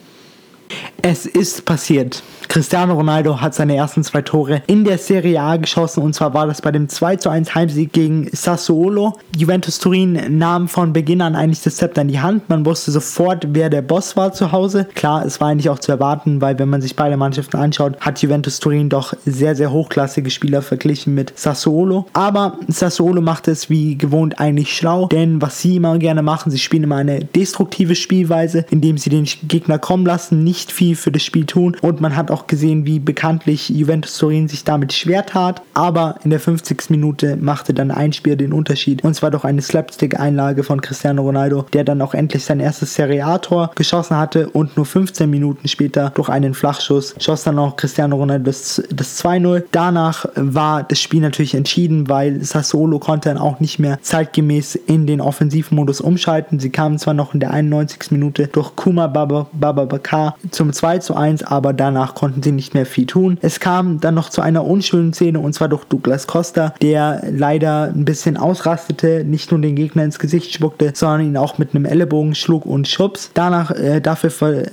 Es 1.02 1.26
ist 1.26 1.66
passiert. 1.66 2.24
Cristiano 2.48 2.94
Ronaldo 2.94 3.42
hat 3.42 3.56
seine 3.56 3.76
ersten 3.76 4.04
zwei 4.04 4.22
Tore 4.22 4.62
in 4.68 4.84
der 4.84 5.00
Serie 5.00 5.42
A 5.42 5.58
geschossen 5.58 6.04
und 6.04 6.14
zwar 6.14 6.34
war 6.36 6.46
das 6.46 6.62
bei 6.62 6.72
dem 6.72 6.88
2 6.88 7.16
zu 7.16 7.30
1 7.30 7.56
Heimsieg 7.56 7.92
gegen 7.94 8.30
Sassuolo. 8.32 9.14
Juventus 9.36 9.80
Turin 9.80 10.38
nahm 10.38 10.68
von 10.68 10.94
Beginn 10.94 11.22
an 11.22 11.36
eigentlich 11.36 11.64
das 11.64 11.78
Zepter 11.78 12.04
in 12.04 12.10
die 12.10 12.20
Hand. 12.20 12.48
Man 12.50 12.64
wusste 12.64 12.92
sofort, 12.92 13.48
wer 13.50 13.72
der 13.72 13.82
Boss 13.82 14.16
war 14.16 14.34
zu 14.34 14.52
Hause. 14.52 14.88
Klar, 14.94 15.26
es 15.26 15.42
war 15.42 15.48
eigentlich 15.48 15.70
auch 15.70 15.80
zu 15.80 15.92
erwarten, 15.92 16.42
weil 16.42 16.60
wenn 16.60 16.70
man 16.70 16.82
sich 16.82 16.96
beide 16.96 17.18
Mannschaften 17.18 17.58
anschaut, 17.58 18.00
hat 18.00 18.22
Juventus 18.22 18.60
Turin 18.60 18.88
doch 18.88 19.16
sehr, 19.26 19.56
sehr 19.56 19.72
hochklassige 19.72 20.30
Spieler 20.30 20.62
verglichen 20.62 21.16
mit 21.16 21.34
Sassuolo. 21.36 22.06
Aber 22.14 22.60
Sassuolo 22.68 23.22
macht 23.22 23.48
es 23.48 23.70
wie 23.70 23.98
gewohnt 23.98 24.40
eigentlich 24.40 24.78
schlau, 24.78 25.08
denn 25.08 25.42
was 25.42 25.60
sie 25.60 25.78
immer 25.78 25.98
gerne 25.98 26.22
machen, 26.22 26.52
sie 26.52 26.60
spielen 26.60 26.84
immer 26.84 26.98
eine 26.98 27.26
destruktive 27.26 27.96
Spielweise, 27.96 28.66
indem 28.70 29.00
sie 29.00 29.10
den 29.10 29.28
Gegner 29.48 29.80
kommen 29.80 30.06
lassen, 30.06 30.44
nicht 30.44 30.63
viel 30.72 30.96
für 30.96 31.12
das 31.12 31.24
Spiel 31.24 31.46
tun 31.46 31.76
und 31.82 32.02
man 32.02 32.16
hat 32.16 32.32
auch 32.32 32.48
gesehen, 32.48 32.86
wie 32.86 33.00
bekanntlich 33.00 33.70
Juventus 33.70 34.18
Turin 34.18 34.48
sich 34.48 34.64
damit 34.64 34.94
schwer 34.94 35.26
tat, 35.26 35.62
aber 35.74 36.16
in 36.24 36.30
der 36.30 36.40
50. 36.40 36.90
Minute 36.90 37.38
machte 37.38 37.74
dann 37.74 37.92
ein 37.92 38.14
Spiel 38.14 38.36
den 38.36 38.54
Unterschied 38.54 39.04
und 39.04 39.14
zwar 39.14 39.32
durch 39.32 39.44
eine 39.44 39.62
Slapstick-Einlage 39.62 40.64
von 40.64 40.82
Cristiano 40.82 41.22
Ronaldo, 41.22 41.66
der 41.74 41.84
dann 41.84 42.02
auch 42.02 42.14
endlich 42.14 42.44
sein 42.44 42.60
erstes 42.60 42.94
Serie 42.94 43.26
A-Tor 43.26 43.72
geschossen 43.76 44.18
hatte 44.18 44.50
und 44.50 44.78
nur 44.78 44.86
15 44.86 45.30
Minuten 45.30 45.68
später 45.68 46.12
durch 46.16 46.30
einen 46.30 46.54
Flachschuss 46.54 47.16
schoss 47.20 47.44
dann 47.44 47.60
auch 47.60 47.76
Cristiano 47.76 48.16
Ronaldo 48.16 48.44
das, 48.44 48.82
das 48.90 49.24
2-0. 49.24 49.64
Danach 49.72 50.26
war 50.36 50.84
das 50.84 51.00
Spiel 51.00 51.22
natürlich 51.22 51.56
entschieden, 51.56 52.10
weil 52.10 52.44
Sassuolo 52.44 53.00
konnte 53.00 53.30
dann 53.30 53.38
auch 53.38 53.60
nicht 53.60 53.80
mehr 53.80 54.00
zeitgemäß 54.02 54.76
in 54.76 55.08
den 55.08 55.22
Offensivmodus 55.22 56.02
umschalten. 56.02 56.60
Sie 56.60 56.70
kamen 56.70 57.00
zwar 57.00 57.14
noch 57.14 57.34
in 57.34 57.40
der 57.40 57.52
91. 57.52 58.12
Minute 58.12 58.48
durch 58.48 58.76
Kuma 58.76 59.08
Baba 59.08 59.48
Bakar 59.86 60.36
zum 60.54 60.72
2 60.72 61.00
zu 61.00 61.16
1, 61.16 61.44
aber 61.44 61.74
danach 61.74 62.16
konnten 62.16 62.44
sie 62.44 62.52
nicht 62.52 62.74
mehr 62.74 62.86
viel 62.86 63.06
tun. 63.06 63.38
Es 63.42 63.60
kam 63.60 64.00
dann 64.00 64.16
noch 64.16 64.30
zu 64.30 64.42
einer 64.42 64.66
unschönen 64.66 65.14
Szene 65.14 65.40
und 65.40 65.54
zwar 65.54 65.70
durch 65.70 65.84
Douglas 65.86 66.28
Costa, 66.28 66.74
der 66.82 67.24
leider 67.32 67.92
ein 67.94 68.06
bisschen 68.06 68.38
ausrastete, 68.38 69.24
nicht 69.26 69.52
nur 69.52 69.62
den 69.62 69.76
Gegner 69.76 70.04
ins 70.04 70.20
Gesicht 70.20 70.54
spuckte, 70.54 70.92
sondern 70.94 71.28
ihn 71.28 71.38
auch 71.38 71.58
mit 71.58 71.76
einem 71.76 71.86
Ellenbogen 71.86 72.36
schlug 72.36 72.66
und 72.66 72.88
schubs. 72.88 73.32
Danach, 73.34 73.72
äh, 73.72 74.00
dafür 74.00 74.32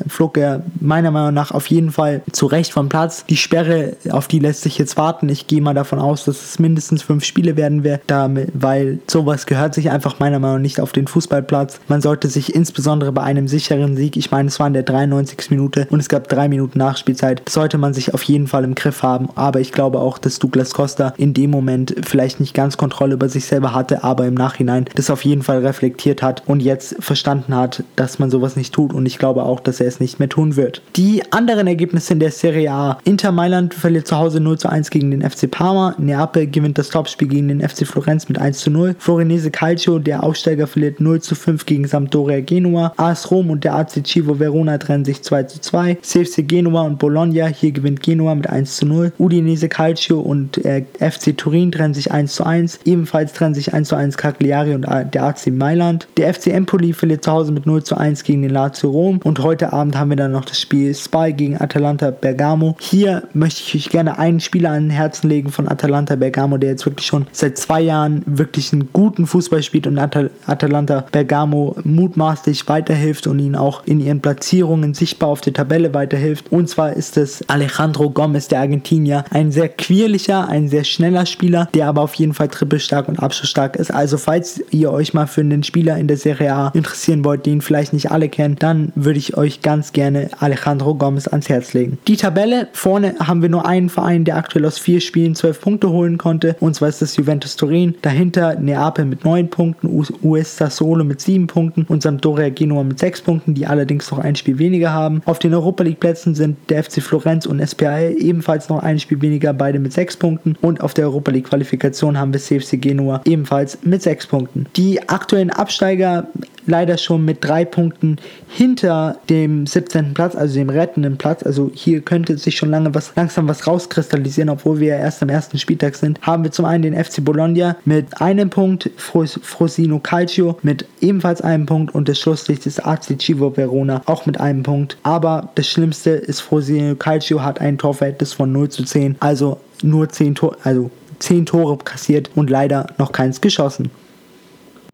flog 0.08 0.37
er 0.37 0.62
meiner 0.80 1.10
Meinung 1.10 1.34
nach 1.34 1.50
auf 1.50 1.66
jeden 1.66 1.90
Fall 1.90 2.22
zu 2.32 2.46
Recht 2.46 2.72
vom 2.72 2.88
Platz. 2.88 3.25
Die 3.28 3.37
Sperre, 3.37 3.96
auf 4.10 4.28
die 4.28 4.38
lässt 4.38 4.62
sich 4.62 4.78
jetzt 4.78 4.96
warten. 4.96 5.28
Ich 5.28 5.46
gehe 5.46 5.60
mal 5.60 5.75
davon 5.75 5.99
aus, 5.99 6.25
dass 6.25 6.42
es 6.42 6.58
mindestens 6.58 7.02
fünf 7.02 7.25
Spiele 7.25 7.56
werden 7.56 7.84
wird, 7.84 8.02
damit, 8.06 8.50
weil 8.54 8.99
sowas 9.06 9.46
gehört 9.46 9.75
sich 9.75 9.90
einfach 9.90 10.18
meiner 10.18 10.38
Meinung 10.38 10.56
nach 10.56 10.62
nicht 10.62 10.80
auf 10.80 10.92
den 10.92 11.06
Fußballplatz. 11.06 11.80
Man 11.88 12.00
sollte 12.00 12.28
sich 12.28 12.54
insbesondere 12.54 13.12
bei 13.12 13.22
einem 13.22 13.49
sicheren 13.49 13.96
Sieg, 13.96 14.16
ich 14.16 14.30
meine, 14.30 14.49
es 14.49 14.60
war 14.60 14.66
in 14.66 14.75
der 14.75 14.82
93. 14.82 15.50
Minute 15.50 15.60
und 15.61 16.00
es 16.00 16.09
gab 16.09 16.29
drei 16.29 16.49
Minuten 16.49 16.79
Nachspielzeit, 16.79 17.31
Zeit 17.31 17.49
sollte 17.49 17.79
man 17.79 17.95
sich 17.95 18.14
auf 18.14 18.23
jeden 18.25 18.47
Fall 18.47 18.64
im 18.64 18.75
Griff 18.75 19.02
haben. 19.02 19.29
Aber 19.35 19.61
ich 19.61 19.73
glaube 19.73 19.99
auch, 19.99 20.19
dass 20.19 20.38
Douglas 20.38 20.73
Costa 20.73 21.12
in 21.17 21.35
dem 21.35 21.50
Moment 21.50 21.95
vielleicht 22.02 22.40
nicht 22.40 22.55
ganz 22.55 22.76
Kontrolle 22.76 23.14
über 23.14 23.29
sich 23.29 23.45
selber 23.45 23.75
hatte, 23.75 24.02
aber 24.05 24.26
im 24.26 24.35
Nachhinein 24.35 24.87
das 24.95 25.11
auf 25.11 25.25
jeden 25.25 25.43
Fall 25.43 25.64
reflektiert 25.64 26.23
hat 26.23 26.43
und 26.47 26.61
jetzt 26.61 26.97
verstanden 27.00 27.55
hat, 27.55 27.85
dass 27.97 28.19
man 28.19 28.31
sowas 28.31 28.57
nicht 28.57 28.73
tut. 28.73 28.93
Und 28.93 29.07
ich 29.07 29.19
glaube 29.19 29.43
auch, 29.43 29.61
dass 29.61 29.81
er 29.81 29.87
es 29.87 30.00
nicht 30.00 30.19
mehr 30.19 30.29
tun 30.29 30.57
wird. 30.57 30.83
Die 30.97 31.23
anderen 31.33 31.67
Ergebnisse 31.67 32.14
in 32.14 32.21
der 32.21 32.31
Serie 32.31 32.73
A. 32.73 32.99
Inter 33.05 33.33
Mailand 33.33 33.75
verliert 33.75 34.07
zu 34.07 34.17
Hause 34.17 34.40
0 34.40 34.59
zu 34.59 34.69
1 34.69 34.90
gegen 34.90 35.11
den 35.11 35.29
FC 35.29 35.50
Parma. 35.50 35.95
Neapel 35.99 36.47
gewinnt 36.47 36.79
das 36.79 36.88
Topspiel 36.88 37.29
gegen 37.29 37.49
den 37.49 37.67
FC 37.67 37.87
Florenz 37.87 38.29
mit 38.29 38.38
1 38.38 38.61
zu 38.61 38.71
0. 38.71 38.97
Florenese 38.99 39.50
Calcio, 39.50 39.99
der 39.99 40.23
Aufsteiger, 40.23 40.67
verliert 40.67 41.00
0 41.00 41.21
zu 41.21 41.35
5 41.35 41.67
gegen 41.67 41.87
Sampdoria 41.87 42.40
Genua. 42.40 42.93
AS 42.97 43.31
Rom 43.31 43.50
und 43.50 43.64
der 43.64 43.75
AC 43.75 44.07
Civo 44.07 44.38
Verona 44.38 44.79
trennen 44.79 45.05
sich 45.05 45.23
2 45.23 45.43
zu 45.52 45.61
2. 45.61 45.99
CFC 46.02 46.47
Genua 46.47 46.83
und 46.83 46.99
Bologna, 46.99 47.47
hier 47.47 47.73
gewinnt 47.73 48.02
Genua 48.02 48.35
mit 48.35 48.49
1 48.49 48.76
zu 48.76 48.87
0. 48.87 49.12
Udinese 49.19 49.69
Calcio 49.69 50.21
und 50.21 50.64
äh, 50.64 50.85
FC 50.99 51.37
Turin 51.37 51.73
trennen 51.73 51.95
sich 51.95 52.12
1 52.12 52.35
zu 52.35 52.45
1. 52.45 52.80
Ebenfalls 52.85 53.33
trennen 53.33 53.54
sich 53.54 53.75
1 53.75 53.88
zu 53.88 53.97
1 53.97 54.16
Cagliari 54.16 54.75
und 54.75 54.87
der 54.87 55.25
AC 55.25 55.49
Mailand. 55.49 56.09
Der 56.16 56.33
FC 56.33 56.49
Empoli 56.49 56.92
verliert 56.92 57.25
zu 57.25 57.33
Hause 57.33 57.52
mit 57.52 57.66
0 57.66 57.83
zu 57.83 57.97
1 57.97 58.25
gegen 58.25 58.42
den 58.42 58.50
Lazio 58.50 58.90
Rom. 58.90 59.21
Und 59.25 59.40
heute 59.40 59.73
Abend 59.73 59.97
haben 59.97 60.11
wir 60.11 60.16
dann 60.16 60.33
noch 60.33 60.45
das 60.45 60.61
Spiel 60.61 60.95
Spy 60.95 61.33
gegen 61.33 61.61
Atalanta 61.61 62.11
Bergamo. 62.11 62.76
Hier 62.80 63.25
möchte 63.33 63.62
ich 63.64 63.75
euch 63.75 63.90
gerne 63.90 64.19
einen 64.19 64.40
Spieler 64.40 64.71
an 64.71 64.85
den 64.85 64.90
Herzen 64.90 65.28
legen 65.28 65.50
von 65.50 65.69
Atalanta 65.69 66.16
Bergamo, 66.16 66.59
der 66.59 66.71
jetzt 66.71 66.87
wirklich 66.87 67.07
schon 67.07 67.26
seit 67.33 67.59
zwei 67.59 67.80
Jahren 67.80 68.23
wirklich 68.26 68.73
einen 68.73 68.88
guten 68.92 69.26
Fußball 69.26 69.62
spielt 69.62 69.87
und 69.87 69.99
Atal 69.99 70.30
Atalanta 70.47 71.04
Bergamo 71.12 71.76
mutmaßlich 71.85 72.69
weiterhilft 72.69 73.26
und 73.26 73.38
ihnen 73.38 73.57
auch 73.57 73.85
in 73.87 74.00
ihren 74.00 74.21
Platzierungen 74.21 74.95
sichtbar 74.95 75.28
auf 75.28 75.39
der 75.40 75.52
Tabelle 75.52 75.94
weiterhilft. 75.94 76.52
Und 76.52 76.68
zwar 76.68 76.92
ist 76.92 77.16
es 77.16 77.49
Alejandro 77.49 78.11
Gomez, 78.11 78.49
der 78.49 78.61
Argentinier. 78.61 79.25
Ein 79.30 79.52
sehr 79.52 79.68
quirliger, 79.68 80.49
ein 80.49 80.68
sehr 80.68 80.85
schneller 80.85 81.26
Spieler, 81.26 81.68
der 81.75 81.88
aber 81.88 82.02
auf 82.02 82.14
jeden 82.14 82.35
Fall 82.35 82.49
trippelstark 82.49 83.09
und 83.09 83.18
abschlussstark 83.18 83.76
ist. 83.76 83.92
Also 83.92 84.18
falls 84.18 84.62
ihr 84.70 84.92
euch 84.92 85.14
mal 85.14 85.26
für 85.26 85.40
einen 85.40 85.62
Spieler 85.62 85.97
in 85.99 86.09
der 86.09 86.16
Serie 86.16 86.54
A 86.54 86.68
interessieren 86.75 87.25
wollt, 87.25 87.47
den 87.47 87.61
vielleicht 87.61 87.92
nicht 87.92 88.11
alle 88.11 88.28
kennen, 88.28 88.56
dann 88.59 88.92
würde 88.94 89.18
ich 89.18 89.37
euch 89.37 89.62
ganz 89.62 89.92
gerne 89.92 90.30
Alejandro 90.38 90.94
Gomez 90.94 91.28
ans 91.28 91.49
Herz 91.49 91.73
legen. 91.73 91.99
Die 92.06 92.16
Tabelle, 92.16 92.68
vorne 92.73 93.14
haben 93.20 93.42
wir 93.42 93.49
nur 93.49 93.66
einen 93.66 93.88
Verein, 93.88 94.25
der 94.25 94.37
aktuell 94.37 94.66
aus 94.66 94.78
vier 94.78 95.00
Spielen 95.00 95.35
zwölf 95.35 95.61
Punkte 95.61 95.90
holen 95.90 96.18
konnte, 96.18 96.56
und 96.61 96.75
zwar 96.75 96.88
ist 96.88 97.02
das 97.02 97.16
Juventus 97.16 97.56
Turin. 97.56 97.94
Dahinter 98.02 98.56
Neapel 98.56 99.04
mit 99.04 99.25
neun 99.25 99.49
Punkten, 99.49 99.88
US 100.23 100.56
Sassuolo 100.56 101.04
mit 101.04 101.20
sieben 101.20 101.47
Punkten 101.47 101.85
und 101.88 102.02
Sampdoria 102.02 102.49
Genua 102.49 102.85
mit 102.85 102.99
sechs 102.99 103.20
Punkten, 103.20 103.54
die 103.54 103.66
allerdings 103.66 104.11
noch 104.11 104.18
ein 104.18 104.37
Spiel 104.37 104.59
weniger 104.59 104.92
haben. 104.92 105.23
Auf 105.30 105.38
den 105.38 105.54
Europa 105.54 105.84
League 105.84 106.00
Plätzen 106.00 106.34
sind 106.34 106.56
der 106.70 106.82
FC 106.82 107.00
Florenz 107.00 107.46
und 107.46 107.64
SPAL 107.64 108.16
ebenfalls 108.18 108.68
noch 108.68 108.82
ein 108.82 108.99
Spiel 108.99 109.22
weniger, 109.22 109.52
beide 109.52 109.78
mit 109.78 109.92
sechs 109.92 110.16
Punkten. 110.16 110.56
Und 110.60 110.80
auf 110.80 110.92
der 110.92 111.04
Europa 111.04 111.30
League 111.30 111.44
Qualifikation 111.44 112.18
haben 112.18 112.32
wir 112.32 112.40
CFC 112.40 112.82
Genua 112.82 113.20
ebenfalls 113.25 113.78
mit 113.84 114.02
sechs 114.02 114.26
Punkten. 114.26 114.66
Die 114.75 115.08
aktuellen 115.08 115.50
Absteiger 115.50 116.26
leider 116.71 116.97
schon 116.97 117.25
mit 117.25 117.45
drei 117.45 117.65
Punkten 117.65 118.17
hinter 118.49 119.19
dem 119.29 119.67
17. 119.67 120.15
Platz, 120.15 120.35
also 120.35 120.55
dem 120.55 120.71
rettenden 120.71 121.19
Platz. 121.19 121.43
Also 121.43 121.71
hier 121.75 122.00
könnte 122.00 122.39
sich 122.39 122.57
schon 122.57 122.71
lange 122.71 122.95
was 122.95 123.12
langsam 123.17 123.49
was 123.49 123.67
rauskristallisieren, 123.67 124.49
obwohl 124.49 124.81
wir 124.81 124.97
erst 124.97 125.23
am 125.23 125.29
ersten 125.29 125.59
Spieltag 125.59 125.97
sind. 125.97 126.21
Haben 126.23 126.45
wir 126.45 126.53
zum 126.53 126.65
einen 126.65 126.83
den 126.83 127.05
FC 127.05 127.25
Bologna 127.25 127.77
mit 127.85 128.21
einem 128.21 128.49
Punkt, 128.49 128.91
Frosino 128.97 129.99
Calcio 129.99 130.59
mit 130.62 130.87
ebenfalls 131.00 131.43
einem 131.43 131.67
Punkt 131.67 131.95
und 131.95 132.09
das 132.09 132.19
Schlusslicht 132.19 132.65
ist 132.67 132.87
AC 132.87 133.21
Civo 133.21 133.57
Verona 133.57 134.03
auch 134.07 134.27
mit 134.27 134.41
einem 134.41 134.62
Punkt. 134.62 134.97
Aber 135.03 135.50
das 135.57 135.67
Schlimmste 135.67 136.11
ist 136.11 136.41
Frosino 136.41 136.95
Calcio 136.95 137.43
hat 137.43 137.61
ein 137.61 137.77
Torverhältnis 137.77 138.33
von 138.33 138.53
0 138.53 138.69
zu 138.69 138.85
10, 138.85 139.17
also 139.21 139.59
nur 139.83 140.09
10 140.09 140.37
Tore, 140.37 140.57
also 140.62 140.91
10 141.19 141.47
Tore 141.47 141.77
kassiert 141.79 142.31
und 142.35 142.50
leider 142.50 142.87
noch 142.99 143.12
keins 143.12 143.41
geschossen. 143.41 143.91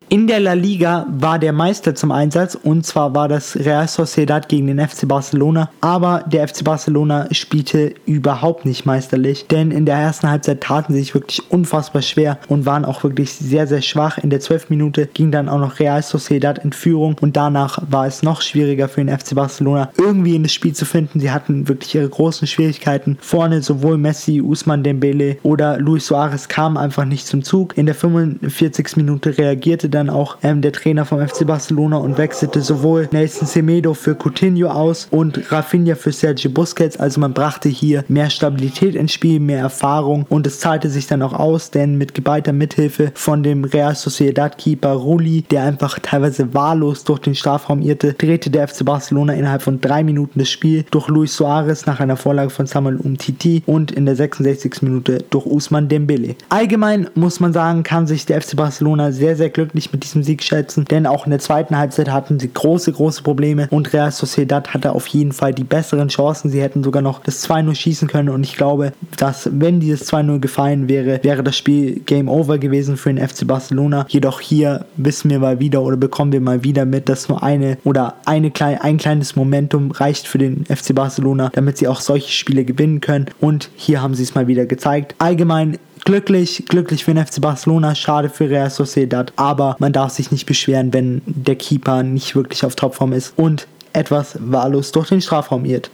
In 0.09 0.29
der 0.29 0.39
La 0.39 0.53
Liga 0.53 1.05
war 1.11 1.41
der 1.41 1.53
Meister 1.53 1.97
zum 1.97 2.13
Einsatz 2.13 2.55
und 2.55 2.87
zwar 2.87 3.13
war 3.17 3.27
das 3.27 3.57
Real 3.57 3.89
Sociedad 3.89 4.49
gegen 4.49 4.69
den 4.69 4.79
FC 4.79 5.09
Barcelona, 5.09 5.69
aber 5.81 6.23
der 6.29 6.47
FC 6.47 6.63
Barcelona 6.63 7.27
spielte 7.33 7.93
überhaupt 8.07 8.65
nicht 8.65 8.87
meisterlich, 8.87 9.49
denn 9.49 9.73
in 9.73 9.85
der 9.85 9.97
ersten 9.97 10.31
Halbzeit 10.31 10.61
taten 10.61 10.93
sie 10.93 11.01
sich 11.01 11.13
wirklich 11.13 11.51
unfassbar 11.51 12.03
schwer 12.03 12.39
und 12.47 12.67
waren 12.67 12.85
auch 12.85 13.03
wirklich 13.03 13.33
sehr, 13.33 13.67
sehr 13.67 13.83
schwach. 13.83 14.19
In 14.19 14.31
der 14.31 14.39
12. 14.39 14.71
Minute 14.71 15.09
ging 15.13 15.33
dann 15.33 15.49
auch 15.49 15.59
noch 15.59 15.81
Real 15.81 16.01
Sociedad 16.01 16.61
in 16.61 16.73
Führung 16.73 17.17
und 17.21 17.37
danach 17.37 17.81
war 17.91 18.07
es 18.07 18.23
noch 18.23 18.43
schwieriger 18.43 18.89
für 18.89 19.05
den 19.05 19.19
FC 19.19 19.35
Barcelona 19.35 19.91
irgendwie 19.99 20.37
in 20.37 20.45
das 20.45 20.53
Spiel 20.53 20.73
zu 20.73 20.85
finden. 20.85 21.19
Sie 21.19 21.33
hatten 21.33 21.67
wirklich 21.67 21.93
ihre 21.97 22.09
großen 22.09 22.47
Schwierigkeiten. 22.47 23.19
Vorne 23.21 23.61
sowohl 23.61 23.99
Messi, 23.99 24.41
Usman 24.41 24.85
Dembele 24.85 25.39
oder 25.43 25.79
Luis 25.79 26.07
Suarez 26.07 26.47
kamen 26.47 26.77
einfach 26.77 27.07
nicht 27.07 27.27
zum 27.27 27.43
Zug. 27.43 27.77
In 27.77 27.87
der 27.87 27.97
45. 27.97 28.97
Minute 28.99 29.37
reagierte 29.37 29.96
dann 29.97 30.11
auch 30.11 30.37
ähm, 30.43 30.63
der 30.63 30.73
Trainer 30.73 31.05
vom 31.05 31.27
FC 31.27 31.47
Barcelona 31.47 31.97
und 31.97 32.19
wechselte 32.19 32.61
sowohl 32.61 33.09
Nelson 33.11 33.49
Semedo 33.49 33.95
für 33.95 34.15
Coutinho 34.15 34.69
aus 34.69 35.09
und 35.11 35.51
Rafinha 35.51 35.95
für 35.95 36.13
Sergio 36.13 36.51
Busquets. 36.51 36.99
Also 36.99 37.21
man 37.21 37.33
brachte 37.33 37.69
hier 37.69 38.05
mehr 38.09 38.31
Stabilität 38.31 38.95
ins 38.95 39.13
Spiel, 39.13 39.41
mehr 39.41 39.61
Erfahrung 39.61 40.27
und 40.29 40.47
es 40.47 40.61
zahlte 40.61 40.91
sich 40.91 41.07
dann 41.07 41.23
auch 41.23 41.33
aus, 41.33 41.71
denn 41.71 41.97
mit 41.97 42.15
geballter 42.15 42.53
Mithilfe 42.53 43.11
von 43.15 43.43
dem 43.43 43.65
Real 43.65 43.95
Sociedad 43.95 44.59
Keeper 44.59 44.93
Rulli, 44.93 45.43
der 45.43 45.65
einfach 45.65 45.99
teilweise 46.01 46.55
wahllos 46.55 47.05
durch 47.05 47.21
den 47.21 47.35
Strafraum 47.35 47.83
irrte, 47.83 48.13
drehte 48.13 48.51
der 48.51 48.69
FC 48.69 48.85
Barcelona 48.85 49.35
innerhalb 49.35 49.63
von 49.63 49.81
drei 49.81 50.05
Minuten 50.05 50.39
das 50.39 50.51
Spiel 50.51 50.85
durch 50.91 51.09
Luis 51.09 51.35
Suarez 51.35 51.87
nach 51.87 52.01
einer 52.01 52.17
Vorlage 52.17 52.51
von 52.51 52.67
Samuel 52.67 52.97
Umtiti 52.97 53.63
und 53.67 53.91
in 53.91 54.07
der 54.07 54.17
66. 54.17 54.83
Minute 54.83 55.25
durch 55.31 55.47
Usman 55.47 55.89
Dembele. 55.89 56.37
Allgemein 56.49 57.09
muss 57.15 57.41
man 57.41 57.53
sagen, 57.53 57.83
kann 57.83 58.07
sich 58.07 58.27
der 58.27 58.41
FC 58.41 58.57
Barcelona 58.57 59.13
sehr, 59.13 59.37
sehr 59.37 59.51
glücklich 59.51 59.86
nicht 59.87 59.93
mit 59.93 60.05
diesem 60.05 60.23
Sieg 60.23 60.43
schätzen, 60.43 60.85
denn 60.85 61.07
auch 61.07 61.27
in 61.27 61.31
der 61.31 61.39
zweiten 61.39 61.77
Halbzeit 61.77 62.11
hatten 62.11 62.39
sie 62.39 62.53
große, 62.53 62.93
große 62.93 63.23
Probleme 63.23 63.69
und 63.71 63.93
Real 63.93 64.11
Sociedad 64.11 64.75
hatte 64.75 64.93
auf 64.93 65.07
jeden 65.07 65.33
Fall 65.33 65.55
die 65.55 65.65
besseren 65.65 66.09
Chancen. 66.09 66.51
Sie 66.51 66.61
hätten 66.61 66.83
sogar 66.83 67.03
noch 67.03 67.23
das 67.23 67.49
2-0 67.49 67.75
schießen 67.75 68.09
können 68.09 68.29
und 68.29 68.43
ich 68.45 68.57
glaube, 68.57 68.93
dass 69.17 69.49
wenn 69.53 69.81
dieses 69.81 70.11
2-0 70.13 70.41
gefallen 70.41 70.89
wäre, 70.89 71.21
wäre 71.23 71.43
das 71.43 71.57
Spiel 71.57 72.01
Game 72.01 72.29
Over 72.29 72.59
gewesen 72.59 72.97
für 72.97 73.13
den 73.13 73.27
FC 73.27 73.47
Barcelona. 73.47 74.07
Jedoch 74.09 74.41
hier 74.41 74.87
wissen 74.97 75.31
wir 75.31 75.39
mal 75.39 75.61
wieder 75.61 75.83
oder 75.83 75.97
bekommen 75.97 76.33
wir 76.33 76.41
mal 76.41 76.65
wieder 76.65 76.85
mit, 76.85 77.09
dass 77.09 77.29
nur 77.29 77.43
eine 77.43 77.79
oder 77.85 78.15
eine 78.25 78.51
klein, 78.51 78.79
ein 78.81 78.97
kleines 78.97 79.37
Momentum 79.37 79.93
reicht 79.93 80.27
für 80.27 80.39
den 80.39 80.65
FC 80.65 80.95
Barcelona, 80.95 81.51
damit 81.53 81.79
sie 81.79 81.89
auch 81.89 82.01
solche 82.01 82.33
Spiele 82.33 82.65
gewinnen 82.65 83.01
können 83.01 83.27
und 83.41 83.71
hier 83.77 84.03
haben 84.03 84.15
sie 84.15 84.25
es 84.25 84.35
mal 84.35 84.47
wieder 84.49 84.67
gezeigt. 84.67 85.15
Allgemein 85.19 85.79
glücklich, 86.07 86.65
glücklich 86.69 87.05
für 87.05 87.13
den 87.13 87.27
FC 87.27 87.41
Barcelona, 87.41 87.95
schade 87.95 88.31
für 88.31 88.49
Real 88.49 88.71
Sociedad, 88.71 89.33
aber 89.37 89.77
man 89.81 89.93
darf 89.93 90.13
sich 90.13 90.31
nicht 90.31 90.47
beschweren, 90.47 90.95
wenn 90.95 91.21
der 91.27 91.57
Keeper 91.57 92.03
nicht 92.03 92.35
wirklich 92.35 92.65
auf 92.65 92.77
Topform 92.77 93.13
ist 93.13 93.35
und 93.37 93.67
etwas 93.93 94.39
wahllos 94.41 94.93
durch 94.93 95.09
den 95.09 95.21
Strafraum 95.21 95.65
irrt. 95.65 95.91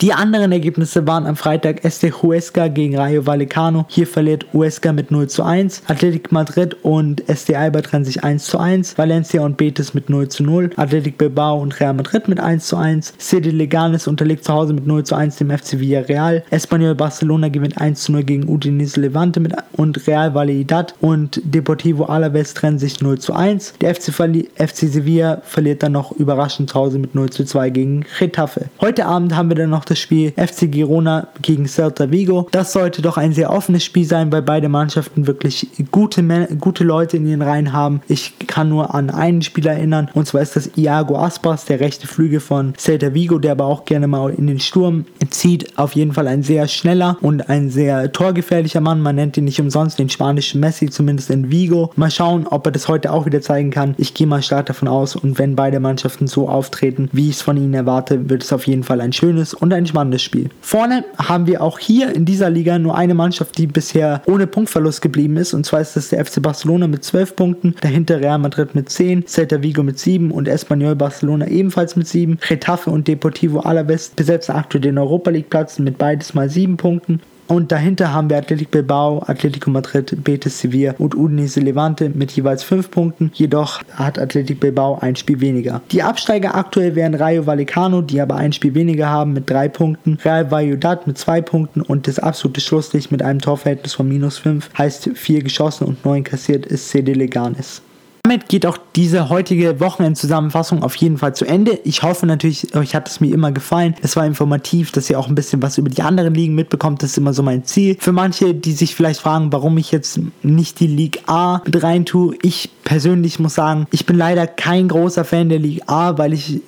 Die 0.00 0.14
anderen 0.14 0.50
Ergebnisse 0.50 1.06
waren 1.06 1.26
am 1.26 1.36
Freitag 1.36 1.84
Este 1.84 2.10
Huesca 2.10 2.68
gegen 2.68 2.96
Rayo 2.96 3.26
Vallecano. 3.26 3.84
Hier 3.86 4.06
verliert 4.06 4.46
Huesca 4.54 4.94
mit 4.94 5.10
0 5.10 5.28
zu 5.28 5.42
1. 5.42 5.82
Athletic 5.88 6.32
Madrid 6.32 6.74
und 6.82 7.28
Este 7.28 7.58
Alba 7.58 7.82
trennen 7.82 8.06
sich 8.06 8.24
1 8.24 8.46
zu 8.46 8.56
1. 8.56 8.96
Valencia 8.96 9.42
und 9.42 9.58
Betis 9.58 9.92
mit 9.92 10.08
0 10.08 10.30
zu 10.30 10.42
0. 10.42 10.70
Athletic 10.76 11.18
Bilbao 11.18 11.60
und 11.60 11.78
Real 11.80 11.92
Madrid 11.92 12.28
mit 12.28 12.40
1 12.40 12.66
zu 12.66 12.78
1. 12.78 13.12
City 13.20 13.50
Leganes 13.50 14.08
unterliegt 14.08 14.42
zu 14.42 14.54
Hause 14.54 14.72
mit 14.72 14.86
0 14.86 15.04
zu 15.04 15.16
1 15.16 15.36
dem 15.36 15.50
FC 15.50 15.78
Villarreal. 15.78 16.44
Espanyol 16.48 16.94
Barcelona 16.94 17.50
gewinnt 17.50 17.78
1 17.78 18.02
zu 18.02 18.12
0 18.12 18.22
gegen 18.22 18.48
Udinese 18.48 19.02
Levante 19.02 19.38
mit 19.38 19.52
und 19.72 20.06
Real 20.06 20.32
Valladolid 20.32 20.94
und 21.02 21.42
Deportivo 21.44 22.04
Alaves 22.04 22.54
trennen 22.54 22.78
sich 22.78 23.02
0 23.02 23.18
zu 23.18 23.34
1. 23.34 23.74
Der 23.82 23.94
FC, 23.94 24.14
FC 24.54 24.76
Sevilla 24.90 25.42
verliert 25.44 25.82
dann 25.82 25.92
noch 25.92 26.12
überraschend 26.12 26.70
zu 26.70 26.76
Hause 26.76 26.98
mit 26.98 27.14
0 27.14 27.28
zu 27.28 27.44
2 27.44 27.68
gegen 27.68 28.06
Getafe. 28.18 28.70
Heute 28.80 29.04
Abend 29.04 29.36
haben 29.36 29.50
wir 29.50 29.56
dann 29.56 29.68
noch 29.68 29.89
das 29.90 29.98
Spiel 29.98 30.32
FC 30.32 30.70
Girona 30.70 31.28
gegen 31.42 31.66
Celta 31.66 32.10
Vigo. 32.10 32.48
Das 32.52 32.72
sollte 32.72 33.02
doch 33.02 33.16
ein 33.16 33.32
sehr 33.32 33.50
offenes 33.50 33.84
Spiel 33.84 34.04
sein, 34.04 34.30
weil 34.32 34.42
beide 34.42 34.68
Mannschaften 34.68 35.26
wirklich 35.26 35.66
gute, 35.90 36.22
gute 36.58 36.84
Leute 36.84 37.16
in 37.16 37.26
ihren 37.26 37.42
Reihen 37.42 37.72
haben. 37.72 38.00
Ich 38.08 38.34
kann 38.46 38.68
nur 38.68 38.94
an 38.94 39.10
einen 39.10 39.42
Spieler 39.42 39.72
erinnern, 39.72 40.08
und 40.14 40.26
zwar 40.26 40.42
ist 40.42 40.56
das 40.56 40.70
Iago 40.76 41.16
Aspas, 41.16 41.64
der 41.64 41.80
rechte 41.80 42.06
Flügel 42.06 42.40
von 42.40 42.74
Celta 42.76 43.14
Vigo, 43.14 43.38
der 43.38 43.52
aber 43.52 43.66
auch 43.66 43.84
gerne 43.84 44.06
mal 44.06 44.32
in 44.32 44.46
den 44.46 44.60
Sturm 44.60 45.04
zieht. 45.30 45.78
Auf 45.78 45.94
jeden 45.94 46.12
Fall 46.12 46.28
ein 46.28 46.42
sehr 46.42 46.68
schneller 46.68 47.16
und 47.20 47.48
ein 47.48 47.70
sehr 47.70 48.12
torgefährlicher 48.12 48.80
Mann. 48.80 49.00
Man 49.00 49.16
nennt 49.16 49.36
ihn 49.36 49.44
nicht 49.44 49.60
umsonst 49.60 49.98
den 49.98 50.08
spanischen 50.08 50.60
Messi, 50.60 50.88
zumindest 50.90 51.30
in 51.30 51.50
Vigo. 51.50 51.92
Mal 51.96 52.10
schauen, 52.10 52.46
ob 52.46 52.66
er 52.66 52.72
das 52.72 52.88
heute 52.88 53.12
auch 53.12 53.26
wieder 53.26 53.40
zeigen 53.40 53.70
kann. 53.70 53.94
Ich 53.98 54.14
gehe 54.14 54.26
mal 54.26 54.42
stark 54.42 54.66
davon 54.66 54.88
aus 54.88 55.16
und 55.16 55.38
wenn 55.38 55.56
beide 55.56 55.80
Mannschaften 55.80 56.26
so 56.26 56.48
auftreten, 56.48 57.08
wie 57.12 57.28
ich 57.28 57.36
es 57.36 57.42
von 57.42 57.56
ihnen 57.56 57.74
erwarte, 57.74 58.28
wird 58.28 58.42
es 58.42 58.52
auf 58.52 58.66
jeden 58.66 58.84
Fall 58.84 59.00
ein 59.00 59.12
schönes 59.12 59.54
und 59.54 59.72
ein 59.72 59.79
ein 59.80 59.86
spannendes 59.86 60.22
Spiel. 60.22 60.48
Vorne 60.60 61.04
haben 61.18 61.46
wir 61.46 61.62
auch 61.62 61.78
hier 61.78 62.14
in 62.14 62.24
dieser 62.24 62.50
Liga 62.50 62.78
nur 62.78 62.96
eine 62.96 63.14
Mannschaft, 63.14 63.58
die 63.58 63.66
bisher 63.66 64.22
ohne 64.26 64.46
Punktverlust 64.46 65.02
geblieben 65.02 65.36
ist. 65.36 65.54
Und 65.54 65.66
zwar 65.66 65.80
ist 65.80 65.96
das 65.96 66.10
der 66.10 66.24
FC 66.24 66.42
Barcelona 66.42 66.86
mit 66.86 67.04
12 67.04 67.36
Punkten, 67.36 67.74
dahinter 67.80 68.20
Real 68.20 68.38
Madrid 68.38 68.74
mit 68.74 68.88
10, 68.88 69.26
Celta 69.26 69.62
Vigo 69.62 69.82
mit 69.82 69.98
7 69.98 70.30
und 70.30 70.48
Espanyol 70.48 70.94
Barcelona 70.94 71.46
ebenfalls 71.48 71.96
mit 71.96 72.06
7. 72.06 72.38
Getafe 72.46 72.90
und 72.90 73.08
Deportivo 73.08 73.60
Alaves 73.60 74.10
besetzen 74.10 74.54
aktuell 74.54 74.82
den 74.82 74.98
Europa 74.98 75.30
League 75.30 75.50
Platz 75.50 75.78
mit 75.78 75.98
beides 75.98 76.34
mal 76.34 76.48
7 76.48 76.76
Punkten. 76.76 77.20
Und 77.50 77.72
dahinter 77.72 78.12
haben 78.12 78.30
wir 78.30 78.36
Athletic 78.36 78.70
Bilbao, 78.70 79.24
Atletico 79.26 79.70
Madrid, 79.70 80.22
Betis 80.22 80.60
Sevilla 80.60 80.94
und 80.98 81.16
Udinese 81.16 81.58
Levante 81.58 82.08
mit 82.08 82.30
jeweils 82.30 82.62
5 82.62 82.92
Punkten. 82.92 83.32
Jedoch 83.34 83.80
hat 83.92 84.20
Athletic 84.20 84.60
Bilbao 84.60 85.00
ein 85.00 85.16
Spiel 85.16 85.40
weniger. 85.40 85.82
Die 85.90 86.04
Absteiger 86.04 86.54
aktuell 86.54 86.94
wären 86.94 87.16
Rayo 87.16 87.46
Vallecano, 87.46 88.02
die 88.02 88.20
aber 88.20 88.36
ein 88.36 88.52
Spiel 88.52 88.74
weniger 88.74 89.08
haben 89.08 89.32
mit 89.32 89.50
3 89.50 89.68
Punkten. 89.68 90.16
Real 90.24 90.48
Valladolid 90.52 91.08
mit 91.08 91.18
2 91.18 91.40
Punkten 91.40 91.80
und 91.80 92.06
das 92.06 92.20
absolute 92.20 92.60
Schlusslicht 92.60 93.10
mit 93.10 93.20
einem 93.20 93.40
Torverhältnis 93.40 93.94
von 93.94 94.08
minus 94.08 94.38
5 94.38 94.70
heißt 94.78 95.10
4 95.14 95.42
geschossen 95.42 95.88
und 95.88 96.04
9 96.04 96.22
kassiert 96.22 96.66
ist 96.66 96.88
CD 96.90 97.14
Leganes. 97.14 97.82
Damit 98.22 98.48
geht 98.48 98.64
auch 98.64 98.78
diese 98.94 99.28
heutige 99.28 99.80
Wochenendzusammenfassung 99.80 100.84
auf 100.84 100.94
jeden 100.94 101.18
Fall 101.18 101.34
zu 101.34 101.46
Ende. 101.46 101.80
Ich 101.84 102.02
hoffe 102.02 102.26
natürlich, 102.26 102.76
euch 102.76 102.94
hat 102.94 103.08
es 103.08 103.20
mir 103.20 103.34
immer 103.34 103.50
gefallen. 103.50 103.96
Es 104.02 104.14
war 104.14 104.24
informativ, 104.24 104.92
dass 104.92 105.10
ihr 105.10 105.18
auch 105.18 105.26
ein 105.26 105.34
bisschen 105.34 105.60
was 105.62 105.78
über 105.78 105.88
die 105.88 106.02
anderen 106.02 106.34
Ligen 106.34 106.54
mitbekommt. 106.54 107.02
Das 107.02 107.10
ist 107.10 107.18
immer 107.18 107.32
so 107.32 107.42
mein 107.42 107.64
Ziel. 107.64 107.96
Für 107.98 108.12
manche, 108.12 108.54
die 108.54 108.72
sich 108.72 108.94
vielleicht 108.94 109.20
fragen, 109.20 109.52
warum 109.52 109.78
ich 109.78 109.90
jetzt 109.90 110.20
nicht 110.42 110.78
die 110.80 110.86
League 110.86 111.22
A 111.26 111.60
mit 111.64 111.82
rein 111.82 112.04
tue, 112.04 112.36
ich 112.42 112.70
persönlich 112.84 113.38
muss 113.38 113.54
sagen, 113.54 113.86
ich 113.90 114.06
bin 114.06 114.16
leider 114.16 114.46
kein 114.46 114.88
großer 114.88 115.24
Fan 115.24 115.48
der 115.48 115.58
League 115.58 115.82
A, 115.86 116.18
weil 116.18 116.32
ich 116.32 116.56
äh, 116.56 116.60